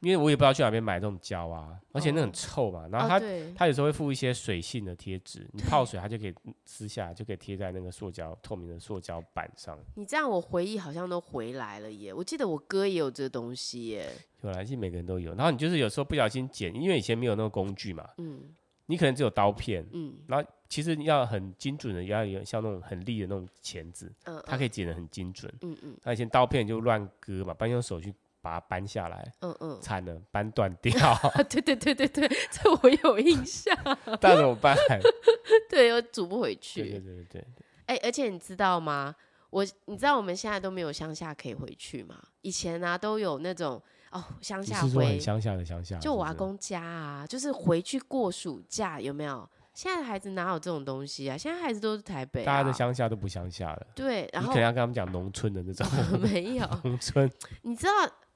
[0.03, 2.89] 因为我也不知道去哪边买这种胶啊，而且那很臭嘛。
[2.91, 6.35] 然后它、哦、它有时候会附一些水性的贴纸，你泡水它就可以
[6.65, 9.79] 撕下来，就可以贴在那个塑胶透明的塑胶板上。
[9.95, 12.13] 你这样我回忆好像都回来了耶！
[12.13, 14.13] 我记得我哥也有这东西耶。
[14.41, 15.33] 有来信每个人都有。
[15.35, 18.41] 然后你就是有时候不小心剪，因为以前没有那个工具嘛，嗯，
[18.87, 25.97] 你可能只有刀片，嗯，然后其实要很精准的，要有像那种很利的那种钳子，嗯，嗯，它可以剪得很精准，嗯嗯。
[26.03, 28.13] 那以前刀片就乱割嘛，不然用手去。
[28.43, 30.93] 把它搬下来，嗯嗯，惨了，搬断掉。
[31.49, 33.75] 对对对对对，这我有印象。
[34.21, 34.77] 但怎么办？
[35.71, 36.83] 对，又组不回去。
[36.83, 37.47] 对对对对。
[37.87, 39.15] 哎、欸，而且你知道吗？
[39.51, 42.17] 我你知道我们现在都没有乡下可以回去吗？
[42.41, 49.49] 以前呢、啊、都有那种哦乡下回乡下的乡下，就我阿公家啊，就是回去过暑假，有没有？
[49.75, 51.37] 现在的孩子哪有这种东西啊？
[51.37, 53.87] 现在孩子都是台北、啊，大家的乡下都不乡下了。
[53.95, 55.87] 对，然后你可能要跟他们讲农村的那种。
[56.21, 57.31] 没有农村，
[57.63, 57.93] 你知道？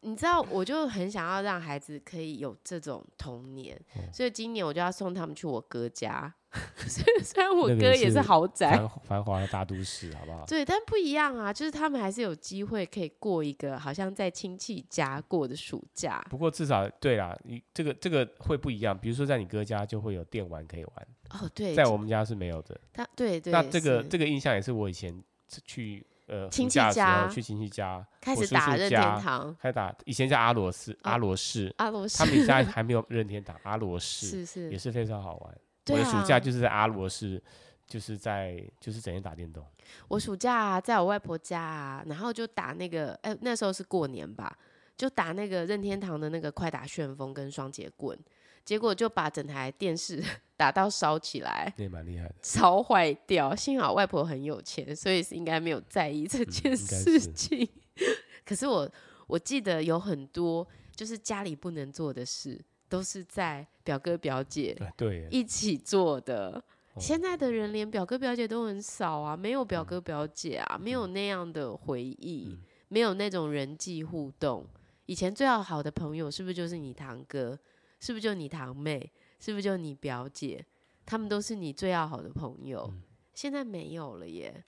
[0.07, 6.33] 你知道，我就很想要让孩子可以有这种童年，嗯、所以今年我就要送他们去我哥家。
[6.87, 10.47] 虽然我哥也是豪宅，繁繁华的大都市，好不好？
[10.47, 16.25] 对，但不一样啊，就是他们还是有机会可以过一个好像在亲戚家过的暑假。
[16.31, 18.97] 不过至少对啦，你这个这个会不一样。
[18.97, 22.81] 比如说在你哥家就会有电玩可以玩，哦，对，在我们家是没有的。
[22.93, 25.21] 他对对，那这个这个印象也是我以前
[25.65, 26.07] 去。
[26.27, 35.59] 呃，亲戚家去亲戚家，开始打任天堂，开始打以前叫阿罗斯，阿罗士，阿罗士，他们现在 还没有任天堂，阿罗士是是也是非常好玩。
[35.89, 37.41] 我的暑假就是在阿罗士，
[37.87, 39.65] 就是在就是整天打电动。
[40.09, 44.59] 我暑假在我外婆家，然后就打那个，哎，那时候是过年吧，
[44.97, 48.19] 就打那个任天堂的那个快打旋风跟双截棍。
[48.65, 50.21] 结果就把整台电视
[50.57, 53.55] 打到烧起来，也蛮厉害的，烧坏掉。
[53.55, 57.63] 幸好外婆很有钱，所以是应该没有在意这件事情。
[57.63, 58.91] 嗯、是可是我
[59.27, 66.53] 我记得有很多就是家里不能做的事，都是在表哥表姐对一起做的。
[66.95, 74.67] 啊、现在的人连表哥表姐都很少啊，没有表哥表姐啊，嗯、没有那样的回忆，嗯、没有那种人际互动。
[75.05, 77.59] 以前最要好的朋友是不是就是你堂哥？
[78.01, 79.13] 是不是就你堂妹？
[79.39, 80.65] 是不是就你表姐？
[81.05, 82.85] 他们都是你最要好的朋友。
[82.91, 84.65] 嗯、现在没有了耶，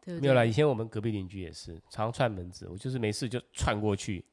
[0.00, 0.22] 对不对？
[0.22, 0.44] 没有啦。
[0.44, 4.24] 以前我们隔壁邻居也是常串门子，我就是没事就串过去。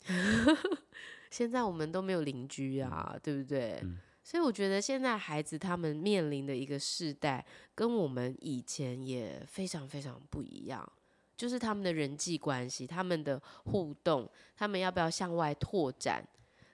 [1.30, 3.80] 现在我们都没有邻居啊，嗯、对不对？
[3.84, 7.46] 嗯、所以我觉得现在孩子他们面临的一个世代，
[7.76, 10.90] 跟我们以前也非常非常不一样。
[11.36, 16.24] 就是他们的人际关系、他们的互动，他们要不要向外拓展？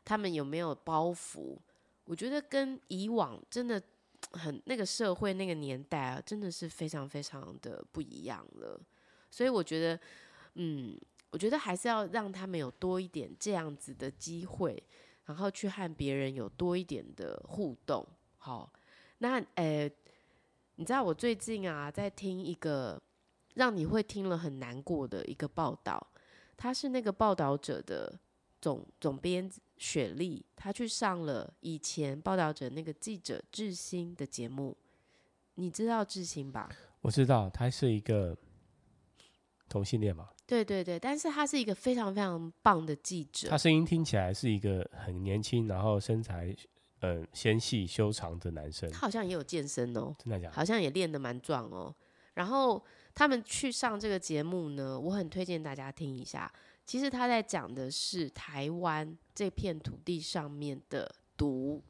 [0.04, 1.58] 他们有没有包袱？
[2.08, 3.82] 我觉得跟以往真的
[4.32, 8.80] 很那个社会那个年代啊，真的是非常非常的不一样了。
[9.30, 10.00] 所以我觉得，
[10.56, 10.98] 嗯，
[11.32, 14.82] 我觉得还是要让他们有多一点这样子的机会，
[15.26, 18.08] 然后去和别人有多一点的互动。
[18.38, 18.72] 好，
[19.18, 19.92] 那呃，
[20.76, 22.98] 你知道我最近啊在听一个
[23.56, 26.08] 让你会听了很难过的一个报道，
[26.56, 28.18] 他是那个报道者的
[28.62, 34.76] 总总编雪莉，她去上了以前报道者那个记者志兴的节目，
[35.56, 36.70] 你知道志兴吧？
[37.02, 38.36] 我知道，他是一个
[39.70, 40.30] 同性恋嘛。
[40.46, 43.50] 对对对，但是他是一个非常非常棒的记者。
[43.50, 46.56] 他声音听起来是一个很年轻，然后身材
[47.02, 48.90] 呃纤细修长的男生。
[48.90, 50.54] 他好像也有健身哦，真的假的？
[50.54, 51.94] 好像也练得蛮壮哦。
[52.34, 52.84] 然后
[53.14, 56.52] 他们去上这个节目呢，我很推荐大家听一下。
[56.88, 61.84] 其实他在讲的是台湾这片土地上面的毒，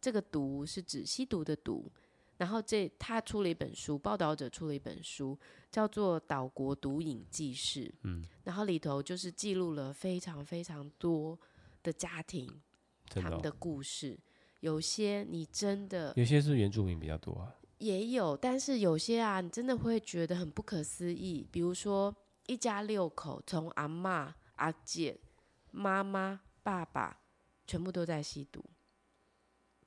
[0.00, 1.90] 这个毒是指吸毒的毒。
[2.36, 5.38] 然后这他出了一本书，报道者出了一本书，
[5.70, 7.84] 叫做《岛国毒瘾纪事》。
[8.02, 11.38] 嗯，然后里头就是记录了非常非常多
[11.82, 12.50] 的家庭，
[13.10, 14.18] 他们的故事。
[14.60, 21.46] 有些你真的，有些是原住民比较多啊，也有，但是有些啊，你真的会觉得很不可思议。
[21.52, 22.14] 比如说
[22.46, 25.18] 一家六口，从阿嬷、阿姐、
[25.70, 27.20] 妈妈、爸爸，
[27.66, 28.64] 全部都在吸毒。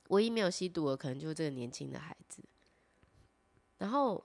[0.08, 2.42] 唯一没有吸毒的，可能就是这个年轻的孩子。
[3.78, 4.24] 然后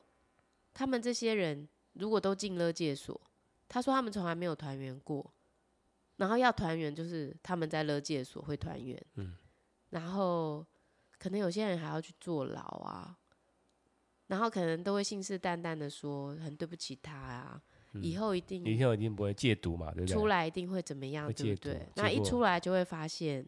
[0.74, 3.20] 他们这些人如果都进了戒所，
[3.68, 5.34] 他说他们从来没有团圆过。
[6.18, 9.02] 然后要团圆，就是他们在勒戒所会团圆。
[9.16, 9.38] 嗯。
[9.92, 10.66] 然后
[11.18, 13.18] 可能有些人还要去坐牢啊。
[14.28, 17.62] 然后可能都会信誓旦旦的说很对不起他啊，嗯、
[17.94, 20.14] 以后一定以后一定不会戒毒嘛，对不对？
[20.14, 21.88] 出来一定会怎么样，对不对？
[21.96, 23.46] 那一出来就会发现。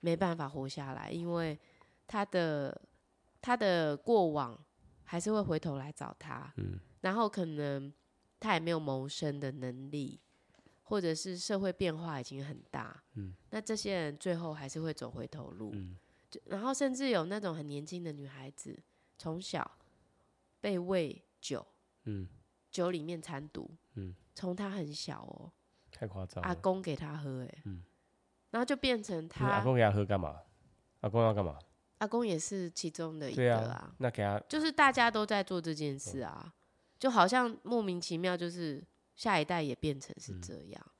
[0.00, 1.58] 没办法活下来，因为
[2.06, 2.80] 他的
[3.40, 4.56] 他的过往
[5.02, 7.92] 还是会回头来找他，嗯，然后可能
[8.38, 10.20] 他也没有谋生的能力，
[10.84, 15.96] 或者是社会变化已经很大，嗯，那这些人最后还是会走回头路，嗯，
[16.44, 18.78] 然后甚至有那种很年轻的女孩子，
[19.18, 19.68] 从小
[20.60, 21.66] 被喂酒，
[22.04, 22.28] 嗯，
[22.76, 25.50] 酒里面掺毒，嗯，从他很小哦，
[25.90, 27.82] 太夸张，阿公给他喝，哎，嗯。
[28.50, 30.36] 然后就变成他阿公给他喝干嘛？
[31.00, 31.58] 阿公要干嘛？
[31.98, 33.72] 阿公也是其中的一个啊。
[33.72, 36.52] 啊那给他就是大家都在做这件事啊，嗯、
[36.98, 40.82] 就好像莫名其妙，就是下一代也变成是这样。
[40.86, 40.92] 嗯、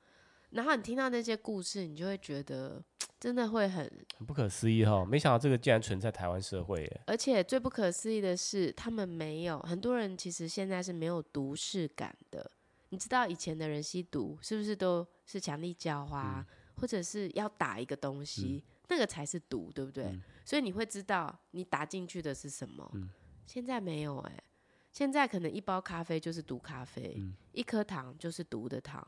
[0.49, 2.83] 然后你听到那些故事，你就会觉得
[3.19, 5.05] 真的会很很不可思议哈！
[5.05, 7.01] 没想到这个竟然存在台湾社会耶。
[7.05, 12.51] 而且最不可思议的是，他们没有很多人其实现在是没有毒视感的。
[12.89, 16.45] 你知道以前的人吸毒是不是都是强力胶啊？
[16.47, 20.03] 嗯或者是要打一个东西，嗯、那个才是毒，对不对？
[20.03, 22.87] 嗯、所以你会知道你打进去的是什么。
[22.93, 23.09] 嗯、
[23.47, 24.43] 现在没有哎、欸，
[24.91, 29.03] 现在可能一包咖啡就是毒咖啡，嗯、一颗糖就是毒的糖，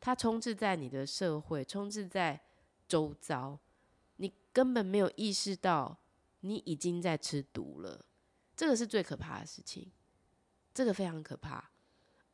[0.00, 2.40] 它充斥在你的社会，充斥在
[2.88, 3.58] 周遭，
[4.16, 5.96] 你根本没有意识到
[6.40, 8.06] 你已经在吃毒了。
[8.56, 9.92] 这个是最可怕的事情，
[10.74, 11.70] 这个非常可怕，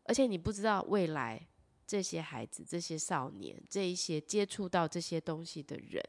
[0.04, 1.48] 而且你不知道未来。
[1.88, 6.02] 这些孩子、这些少年、这一些接触到这些东西的人，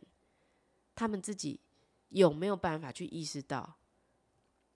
[0.95, 1.62] 他们自己
[2.10, 3.78] 有没有办法去意识到，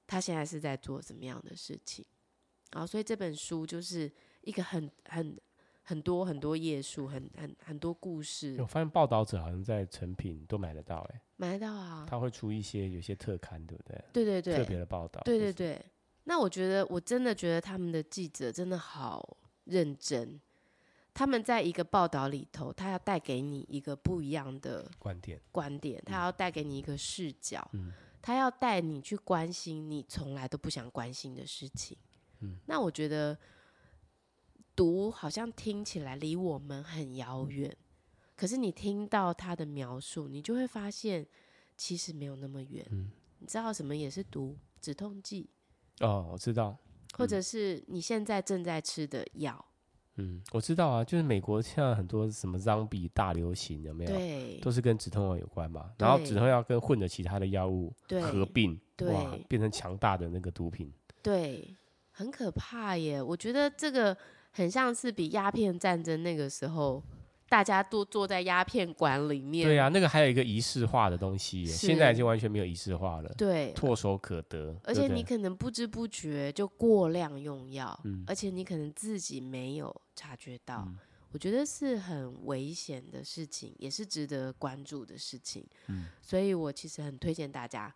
[0.05, 2.05] 他现在是在做什么样的事情？
[2.69, 5.41] 然后，所以这本书就是一个很、很、
[5.91, 8.55] 很多、很多页数，很、很、很多故事。
[8.59, 12.07] 我发现报道者好像在成品都买得到，哎，买得到啊。
[12.09, 14.01] 他会出一些有些特刊，对不对？
[14.13, 15.19] 对对对，特别的报道。
[15.25, 15.83] 对对对。
[16.23, 20.39] 那我觉得，我真的觉得他们的记者真的好认真。
[21.13, 31.97] 他们在一个报道里头，他要带给你一个不一样的观点，观点，他要带给你一个视角，嗯，他要带你去关心你从来都不想关心的事情，
[32.39, 33.37] 嗯，那我觉得
[34.81, 37.77] 毒好像听起来离我们很遥远，
[38.35, 41.23] 可是你听到他的描述，你就会发现
[41.77, 44.57] 其实没有那么远，嗯，你知道什么也是毒？
[44.79, 45.47] 止痛剂？
[45.99, 46.75] 哦，我知道，
[47.13, 49.63] 或者是你现在正在吃的药。
[50.15, 54.11] 嗯，我知道啊，就是美国现在很多什么 zombie 大流行有没有？
[54.11, 55.93] 对，都是跟止痛药有关嘛。
[55.99, 60.91] 然后止痛药跟混着其他的药物合并，对，哇，变成强大的那个毒品。
[61.21, 61.77] 对，
[62.09, 63.21] 很可怕耶。
[63.21, 64.17] 我觉得这个
[64.51, 67.03] 很像是比鸦片战争那个时候。
[67.51, 69.67] 大家都坐在鸦片馆里面。
[69.67, 73.29] 对呀、啊，那个还有一个仪式化的东西，现在已经完全没有仪式化了。
[73.37, 74.73] 对，唾手可得。
[74.85, 80.85] 而且你可能不知不觉就过量用药，嗯、而且你可能自己没有察觉到。
[80.87, 80.97] 嗯、
[81.33, 85.61] 我觉得是很危险的事情，也是值得关注的事情。
[85.87, 87.93] 嗯、所以我其实很推荐大家，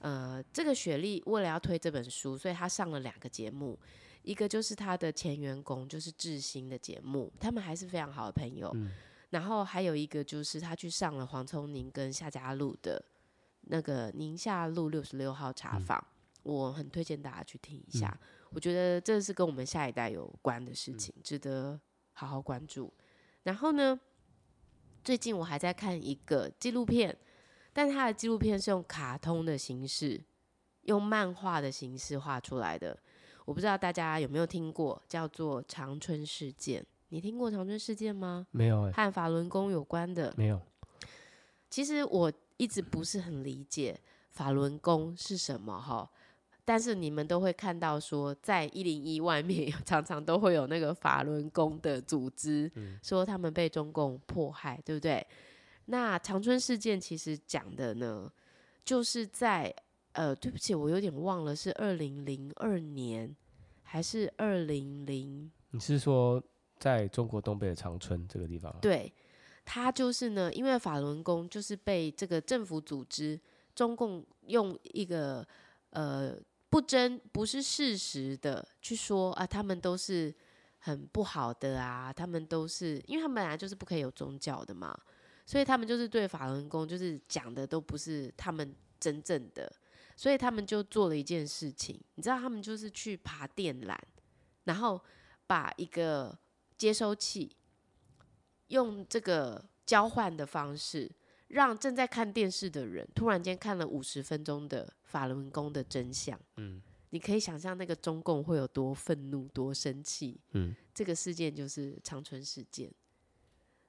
[0.00, 3.78] 呃，这个雪莉为了要推这本书，所以她上了两个节目。
[4.22, 8.70] 一个就是他的前员工，就是智兴的节目，他们还是非常好的朋友。
[8.74, 8.90] 嗯、
[9.30, 13.02] 然后还有一个就是他去上了黄聪宁跟夏家路的
[13.62, 18.08] 那个宁夏路六十六号茶坊，嗯、我很推荐大家去听一下。
[18.20, 21.80] 嗯、我觉得这是跟我们下一代有关的事情，嗯、值得
[22.12, 22.92] 好好关注。
[23.44, 23.98] 然后呢，
[25.02, 27.16] 最近我还在看一个纪录片，
[27.72, 30.22] 但他的纪录片是用卡通的形式，
[30.82, 32.98] 用漫画的形式画出来的。
[33.50, 36.86] 我不知道大家有没有听过，叫做长春事件。
[37.08, 38.46] 你听过长春事件吗？
[38.52, 38.92] 没有、欸。
[38.92, 40.32] 和法轮功有关的？
[40.36, 40.60] 没有。
[41.68, 43.98] 其实我一直不是很理解
[44.30, 46.08] 法轮功是什么哈，
[46.64, 55.26] 但是你们都会看到说，在一零一外面 常常都会有那个法轮功的组织，嗯、说他们被中共迫害，对不对？
[55.86, 58.30] 那长春事件其实讲的呢，
[58.84, 59.74] 就是在
[60.12, 63.34] 呃，对不起，我有点忘了是二零零二年
[63.82, 65.50] 还是二零零？
[65.70, 66.42] 你是说？
[66.80, 69.12] 在中国东北的长春这个地方，对，
[69.66, 73.38] 他就是呢，因为法轮功就是被这个政府组织
[73.74, 75.46] 中共用一个
[75.90, 76.34] 呃
[76.70, 80.34] 不真不是事实的去说啊，他们都是
[80.78, 84.98] 很不好的啊，他们都是因为他们本来就是不可以有宗教的嘛，
[85.44, 89.70] 所以他们就是对法轮功就是讲的都不是他们真正的，
[90.20, 93.96] 所以他们就做了一件事情，你知道他们就是去爬电缆，
[94.64, 95.00] 然后
[95.46, 96.38] 把一个。
[96.80, 97.54] 接收器
[98.68, 101.10] 用这个交换的方式，
[101.48, 106.40] 让正在看电视的人突然间看了五十分钟的法轮功的真相。
[106.56, 110.40] 嗯，你可以想象那个中共会有多愤怒、多生气。
[110.52, 112.90] 嗯，这个事件就是长春事件。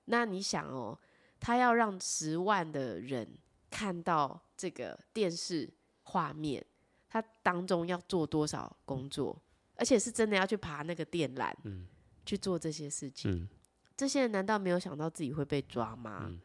[0.04, 1.00] 那你想哦，
[1.40, 3.26] 他要让十万的人
[3.70, 5.74] 看到这个电视
[6.04, 6.66] 画面，
[7.08, 9.42] 他当中要做多少工作？
[9.76, 11.54] 而且是真的要去爬那个电缆。
[11.64, 11.88] 嗯。
[12.24, 13.50] 去做这些事情，嗯、
[13.98, 16.28] 这些人难道没有想到自己会被抓吗？
[16.30, 16.40] 嗯、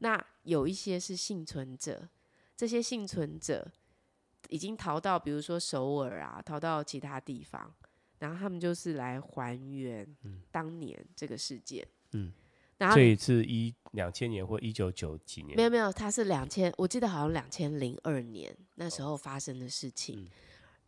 [0.00, 2.08] 那有一些是幸存者，
[2.56, 3.70] 这些幸存者
[4.48, 7.72] 已经逃到，比如说首尔啊，逃到其他地方，
[8.18, 10.04] 然后他们就是来还原
[10.50, 11.86] 当年这个事件。
[12.10, 12.32] 嗯，
[12.82, 15.56] 然后这一次一两千年或一九九几年？
[15.56, 20.28] 没有没有，他是两千，我记得好像两千零二年那时候发生的事情。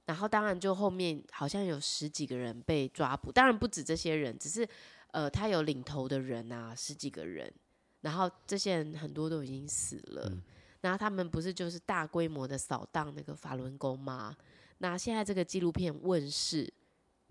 [0.07, 4.68] 然后当然就后面好像有十几个人被抓捕，当然不止这些人，只是
[5.12, 7.51] 呃他有领头的人啊，十几个人，
[8.03, 10.42] 然后这些人很多都已经死了，嗯、
[10.82, 14.36] 然后他们不是就是大规模的扫荡那个法轮功吗？
[14.78, 16.70] 那现在这个纪录片问世，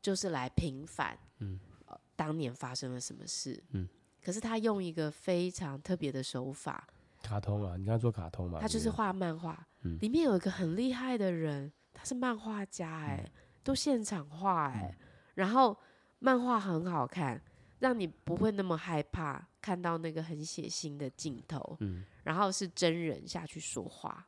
[0.01, 3.87] 就是来平反，嗯、呃，当年发生了什么事，嗯，
[4.23, 6.87] 可是他用一个非常特别的手法，
[7.21, 11.71] 卡通啊，你刚才说卡通嘛，他就是画漫画，嗯、里面有一个很厉害的人。
[11.95, 13.31] 他是漫画家哎、欸，嗯、
[13.63, 15.77] 都现场画哎、欸，嗯、然后
[16.17, 17.39] 漫画很好看，
[17.77, 21.77] 让你不会那么害怕看到那个很血腥的镜头。
[21.81, 24.25] 嗯、然后是真人下去说话，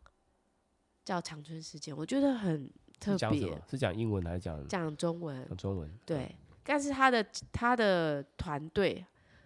[1.04, 2.70] 叫长春事件，我觉得很
[3.00, 3.60] 特别。
[3.68, 5.43] 是讲英文还是讲讲中文？
[5.48, 5.91] 讲中文。
[6.06, 9.04] 对，嗯、但是他的他的团队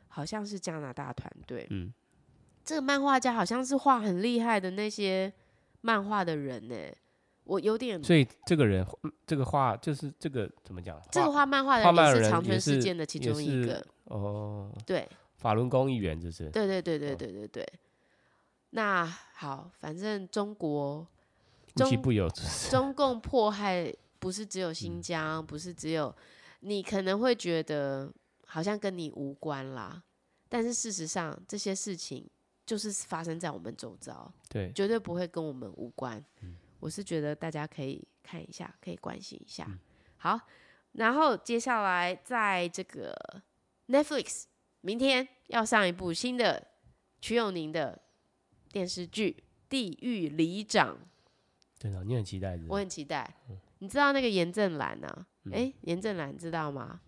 [0.10, 1.66] 好像是加拿大团队。
[1.70, 1.93] 嗯，
[2.66, 5.32] 这个漫画家好像是画很厉害的那些
[5.82, 6.97] 漫画的人呢、欸。
[7.45, 8.86] 我有点，所以这个人，
[9.26, 11.01] 这个画就是这个怎么讲？
[11.12, 14.72] 这个画漫画的人也是长春事件的其中一个哦。
[14.86, 16.47] 对，法轮功一员就是。
[16.51, 17.64] 对对对对对对对。
[17.64, 17.80] 哦、
[18.70, 19.03] 那
[19.34, 21.07] 好，反正中国
[21.76, 22.30] 中不有
[22.70, 26.16] 中共迫害不是只有新疆，嗯、不是只有
[26.60, 28.14] 你可能会觉得
[28.52, 30.04] 好像跟你无关啦，
[30.50, 32.28] 但是事实上这些事情
[32.66, 36.24] 就是发生在我们周遭，对，绝对不会跟我们无关。
[36.41, 39.66] 嗯我是觉得大家可以看一下，可以关心一下。
[39.68, 39.78] 嗯、
[40.16, 40.39] 好，
[40.93, 43.14] 然后接下来在这个
[43.89, 44.45] Netflix
[44.80, 46.68] 明天要上一部新的
[47.20, 48.02] 曲永宁的
[48.72, 49.36] 电视剧
[49.68, 50.95] 《地狱里长》。
[51.78, 52.70] 对的，你很期待是是？
[52.70, 53.36] 我很期待。
[53.50, 55.08] 嗯、你知道那个严正兰呢？
[55.52, 57.02] 哎、嗯，严正兰知道吗？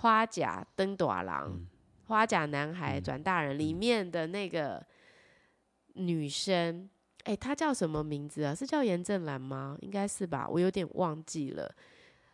[0.00, 1.66] 花甲登短郎，嗯、
[2.06, 4.84] 花甲男孩转大人里面的那个
[5.94, 6.88] 女生。
[7.24, 8.54] 哎，她叫什么名字啊？
[8.54, 9.76] 是叫严正兰吗？
[9.80, 11.70] 应该是吧，我有点忘记了。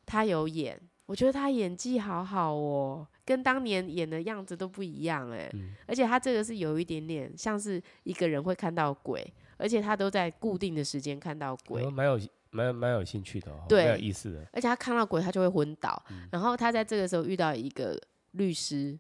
[0.07, 5.51] 她有演，我觉得她演技好好哦，跟当年演的样子都不一样哎。
[5.55, 12.21] 嗯、而且她这个是有一点点像是一个人会看到鬼，而且她都在固定的时间看到鬼，蛮有
[12.55, 14.47] 蛮蛮有兴趣的，哦对，蛮有意思的。
[14.53, 18.01] 而且他看到鬼，他就会昏倒，嗯、然后他在这个时候遇到一个
[18.33, 18.99] 律师，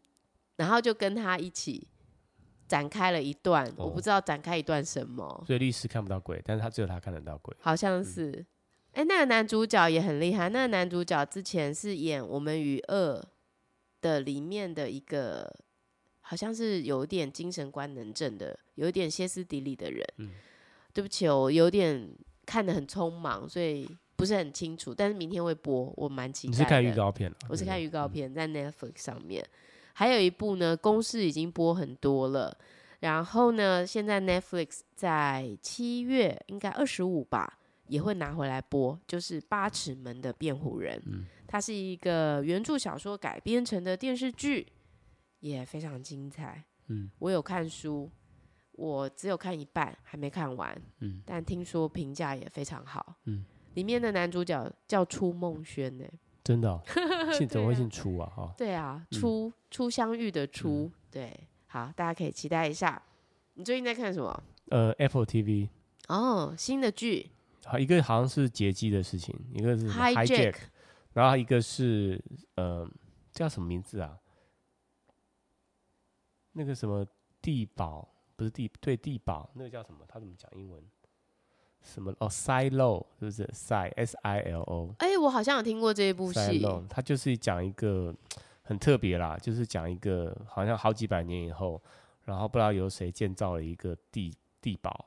[0.56, 1.86] 然后就跟他一起。
[2.66, 5.44] 展开了一段，哦、我不知道展开一段什么。
[5.46, 7.54] 所以律师看不到鬼，但是他只有他看得到鬼。
[7.60, 8.32] 好像是，
[8.92, 10.48] 哎、嗯欸，那个男主角也很厉害。
[10.48, 13.20] 那个男主角之前是演《我们与恶》
[14.00, 15.54] 的里面的一个
[16.22, 20.02] 好像是有点精神官能症的，有一点歇斯底里的人。
[20.16, 20.30] 嗯，
[20.94, 22.10] 对不起，我有点
[22.44, 24.94] 看得很匆忙，所以不是很清楚。
[24.94, 26.58] 但是明天会播，我蛮期待的。
[26.58, 27.32] 你是看预告片？
[27.48, 29.42] 我是看预告片，在 Netflix 上面。
[29.42, 29.50] 嗯、
[29.92, 32.56] 还有一部呢，公式已经播很多了。
[33.00, 40.98] 然后呢，现在 Netflix 在七月应该二十五吧，也会拿回来播，就是《八尺门的辩护人》。
[41.04, 44.66] 嗯，它是一个原著小说改编成的电视剧，
[45.40, 46.64] 也非常精彩。
[46.88, 48.10] 嗯，我有看书，
[48.76, 50.76] 我只有看一半，还没看完。
[51.00, 53.16] 嗯，但听说评价也非常好。
[53.24, 53.44] 嗯，
[53.74, 56.04] 里面的男主角叫初梦轩呢，
[56.42, 56.82] 真的、哦？
[57.32, 58.32] 姓怎么会姓初啊？
[58.34, 61.40] 哈，对啊，初初相遇的初，嗯、对。
[61.66, 63.02] 好，大家可以期待一下。
[63.54, 64.42] 你最近在看什么？
[64.70, 65.68] 呃，Apple TV。
[66.08, 67.30] 哦，新的剧。
[67.64, 70.54] 好，一个好像是劫机的事情，一个是 Hijack，
[71.14, 72.22] 然后一个是
[72.54, 72.88] 呃，
[73.32, 74.18] 叫什么名字啊？
[76.52, 77.04] 那个什么
[77.42, 80.04] 地堡，不是地，对地堡，那个叫什么？
[80.08, 80.82] 他怎么讲英文？
[81.82, 84.94] 什么哦，Silo 是不是？Si S I L O。
[84.98, 86.40] 哎、欸，我好像有听过这一部戏。
[86.40, 88.14] Silo，它就是讲一个。
[88.66, 91.78] 很特别啦，就是讲一个好像好几百年以后，
[92.24, 95.04] 然后不知道由谁建造了一个地地堡，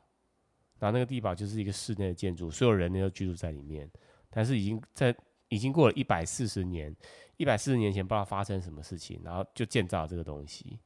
[0.78, 3.90] 然后那个地堡就是一个室内的建筑，所有人呢都居住在里面，
[4.30, 5.16] 但是已经在
[5.50, 6.96] 已经过了一百四十年，
[7.38, 10.78] 一百四十年前不知道发生什么事情，然后就建造了这个东西，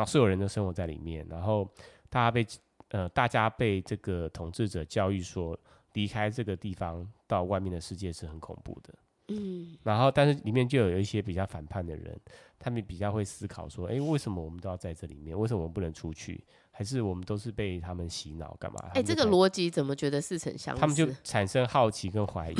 [0.00, 1.68] 然后所有人都生活在里面，然后
[2.08, 2.46] 大家被
[2.88, 5.58] 呃大家被这个统治者教育说，
[5.92, 8.94] 离开这个地方到外面的世界是很恐怖的。
[9.28, 12.18] 嗯，然后但是里面就有一些比较反叛的人，
[12.58, 15.38] 他们比较会思考说，哎，为什么我们都要在这里面？
[15.38, 16.42] 为什么我们不能出去？
[16.70, 18.78] 还是我们都是被他们洗脑干嘛？
[18.94, 20.80] 哎，这个逻辑怎么觉得似曾相识？
[20.80, 22.56] 他们就产生好奇跟怀疑，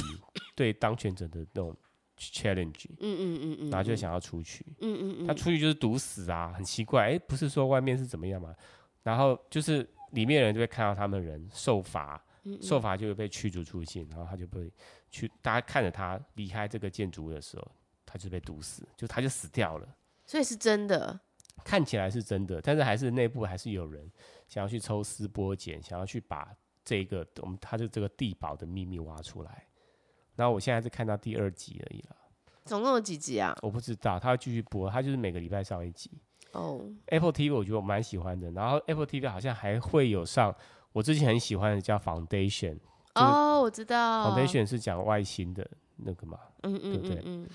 [0.54, 1.74] 对当权者的那种
[2.20, 8.54] challenge，嗯嗯嗯嗯，然后就想要出去，嗯嗯嗯，他出去就是堵死啊，很奇怪，哎，不是说外面是怎么样嘛？
[9.02, 12.22] 然后就是里面的人就会看到他们人受罚，
[12.60, 14.70] 受罚就会被驱逐出境，然后他就被。
[15.12, 17.68] 去，大家看着他离开这个建筑物的时候，
[18.06, 19.96] 他就被毒死，就他就死掉了。
[20.24, 21.18] 所以是真的，
[21.64, 24.08] 看起来是真的，但是还是内部还是有人
[24.46, 26.54] 想要去抽丝剥茧，想要去把
[26.84, 29.66] 这个我们他的这个地堡的秘密挖出来。
[30.36, 32.16] 然后我现在是看到第二集而已了。
[32.64, 33.56] 总共有几集啊？
[33.62, 36.10] 我不知道，他会继续播，他就是每个礼拜上一集。
[36.52, 36.82] 哦、oh。
[37.06, 40.54] Apple TV 我觉得我蛮喜欢的，然后 Apple TV 好像还会有上
[40.92, 42.78] 我之前很喜欢的叫 Foundation。
[43.14, 44.30] 哦、oh，我知道。
[44.30, 47.22] Foundation 是讲外星的那个嘛，嗯嗯，对不对？
[47.24, 47.48] 嗯，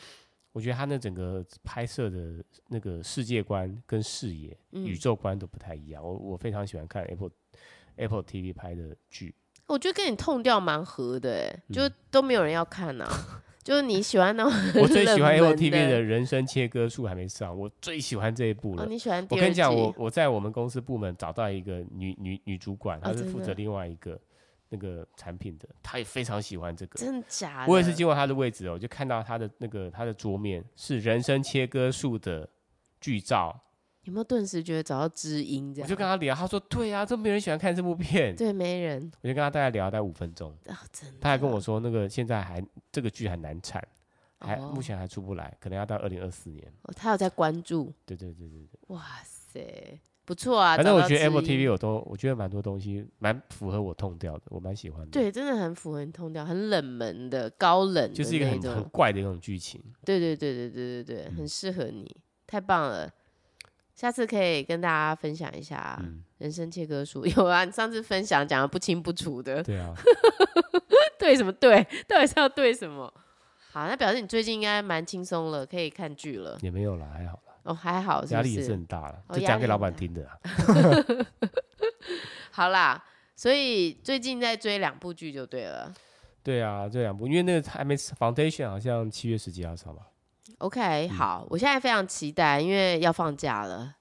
[0.51, 6.03] 我觉得他那整个拍摄的那个世界观跟视野、嗯、宇宙观都不太一样。
[6.03, 7.31] 我我非常喜欢看 Apple
[7.95, 9.33] Apple TV 拍的剧。
[9.67, 13.41] 我觉得跟你痛调蛮合的，哎、嗯，就都没有人要看呐、啊。
[13.63, 18.83] 就是你喜欢那种我最喜欢 Apple TV 的人生切割术还没上，我最喜欢这一部了。
[18.83, 19.25] 哦、你喜欢？
[19.31, 24.13] 我跟你讲，我我在我们公司部门找到一个女女女主管，她是负责另外一个。
[24.13, 24.19] 哦
[24.69, 27.71] 那个产品的，她也非常喜欢这个，真的假的？
[27.71, 32.49] 我也是经过她的位置哦，我就看到她的那个她的桌面是人生切割术的
[32.99, 33.55] 剧照，
[34.05, 35.73] 有没有顿时觉得找到知音？
[35.73, 39.11] 这样，我就跟他聊，他说对啊，这没人喜欢看这部片，对，没人。
[39.21, 41.17] 我就跟他大概聊了大概五分钟，哦，真的。
[41.19, 43.85] 他还跟我说，那个现在还这个剧还难产，
[44.39, 46.71] 还、哦、目前还出不来，可能要到二零二四年。
[46.83, 47.93] 哦，他有在关注。
[48.05, 48.79] 对对对对对。
[48.87, 49.99] 哇塞。
[50.27, 55.11] 不错啊，反正我觉得 Apple TV 我都，我觉得蛮多东西蛮符合我痛调的，我蛮喜欢的。
[55.11, 59.79] 对，真的很符合你痛调，很冷门的高冷的，就是一个很很怪的一种剧情。
[60.03, 63.07] 对对对对对对对，很适合你，嗯，太棒了。
[63.95, 65.97] 下次可以跟大家分享一下
[66.39, 69.63] 人生切割术， 有啊，你上次分享讲的不清不楚的。
[69.63, 69.93] 对啊，
[71.17, 71.81] 对什么对？
[72.07, 73.11] 到底是要对什么？
[73.71, 76.57] 好，那表示你最近应该蛮轻松了，可以看剧了。
[76.61, 77.53] 也没有啦，还好啦。
[77.63, 80.29] 哦，还好是是，压力也是很大了，就讲给老板听的
[82.51, 83.01] 好啦，
[83.33, 85.93] 所以最近在追两部剧就对了。
[86.43, 90.03] 对啊，这两部，因为那个还没 Foundation，好像七月十几号上吧。
[90.65, 93.95] OK，好、嗯，我现在非常期待，因为要放假了。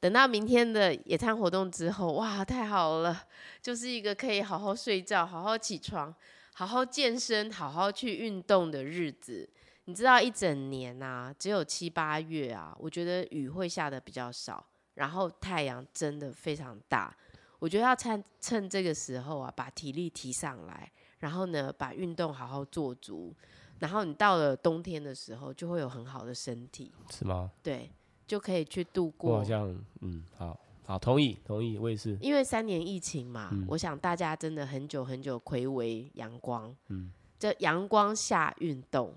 [0.00, 3.22] 等到明天的野餐活动之后，哇，太好了，
[3.62, 6.12] 就是一个可以好好睡觉、好好起床、
[6.54, 9.48] 好好健身、好好去运动的日子。
[9.84, 17.16] 你知道一整年啊，只有七八月啊，我觉得雨会下的比较少，然后太阳真的非常大。
[17.60, 20.90] 我觉得要趁趁这个时候啊，把体力提上来，
[21.20, 23.32] 然后呢，把运动好好做足，
[23.80, 27.50] 然后你到了冬天的时候，就会有很好的身体，是吗？
[27.62, 27.90] 对，
[28.26, 29.32] 就可以去度过。
[29.32, 32.16] 我好像嗯，好好同意同意，我也是。
[32.20, 39.14] 因为三年疫情嘛，嗯、我想大家真的很久很久睽违阳光，嗯，这阳光下运动。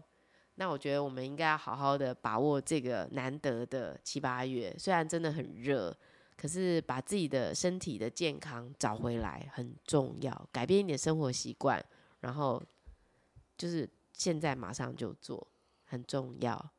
[0.55, 5.95] 那我觉得我们应该要好好的把握这个难得的七八月，虽然真的很热，
[6.37, 11.83] 可是把自己的身体的健康找回来很重要，改变一点生活习惯，
[12.19, 12.61] 然后
[13.57, 13.89] 就是
[14.21, 15.47] 现在马上就做，
[15.83, 16.69] 很重要。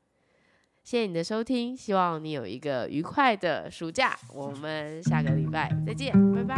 [0.84, 4.16] 谢谢你的收听，希望你有一个愉快的暑假。
[4.32, 6.55] 我们下个礼拜再见，拜拜。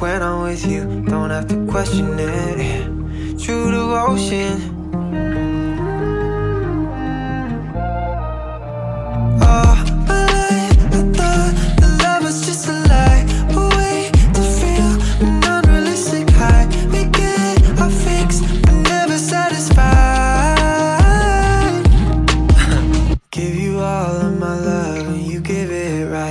[0.00, 3.38] When I'm with you, don't have to question it.
[3.38, 4.69] True devotion.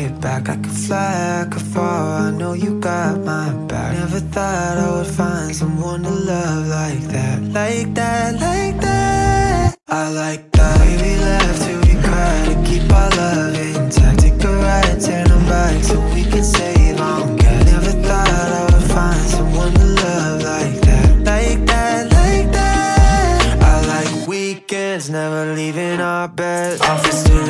[0.08, 0.50] back.
[0.50, 3.94] I could fly, I could fall, I know you got my back.
[3.98, 7.42] Never thought I would find someone to love like that.
[7.44, 9.76] Like that, like that.
[9.88, 10.80] I like that.
[11.02, 14.20] We laugh till we cry to keep our love intact.
[14.20, 18.64] Take a ride, turn on back so we can save on gas Never thought I
[18.72, 21.10] would find someone to love like that.
[21.32, 23.64] Like that, like that.
[23.64, 26.82] I like weekends, never leaving our bed.
[26.82, 27.49] Office to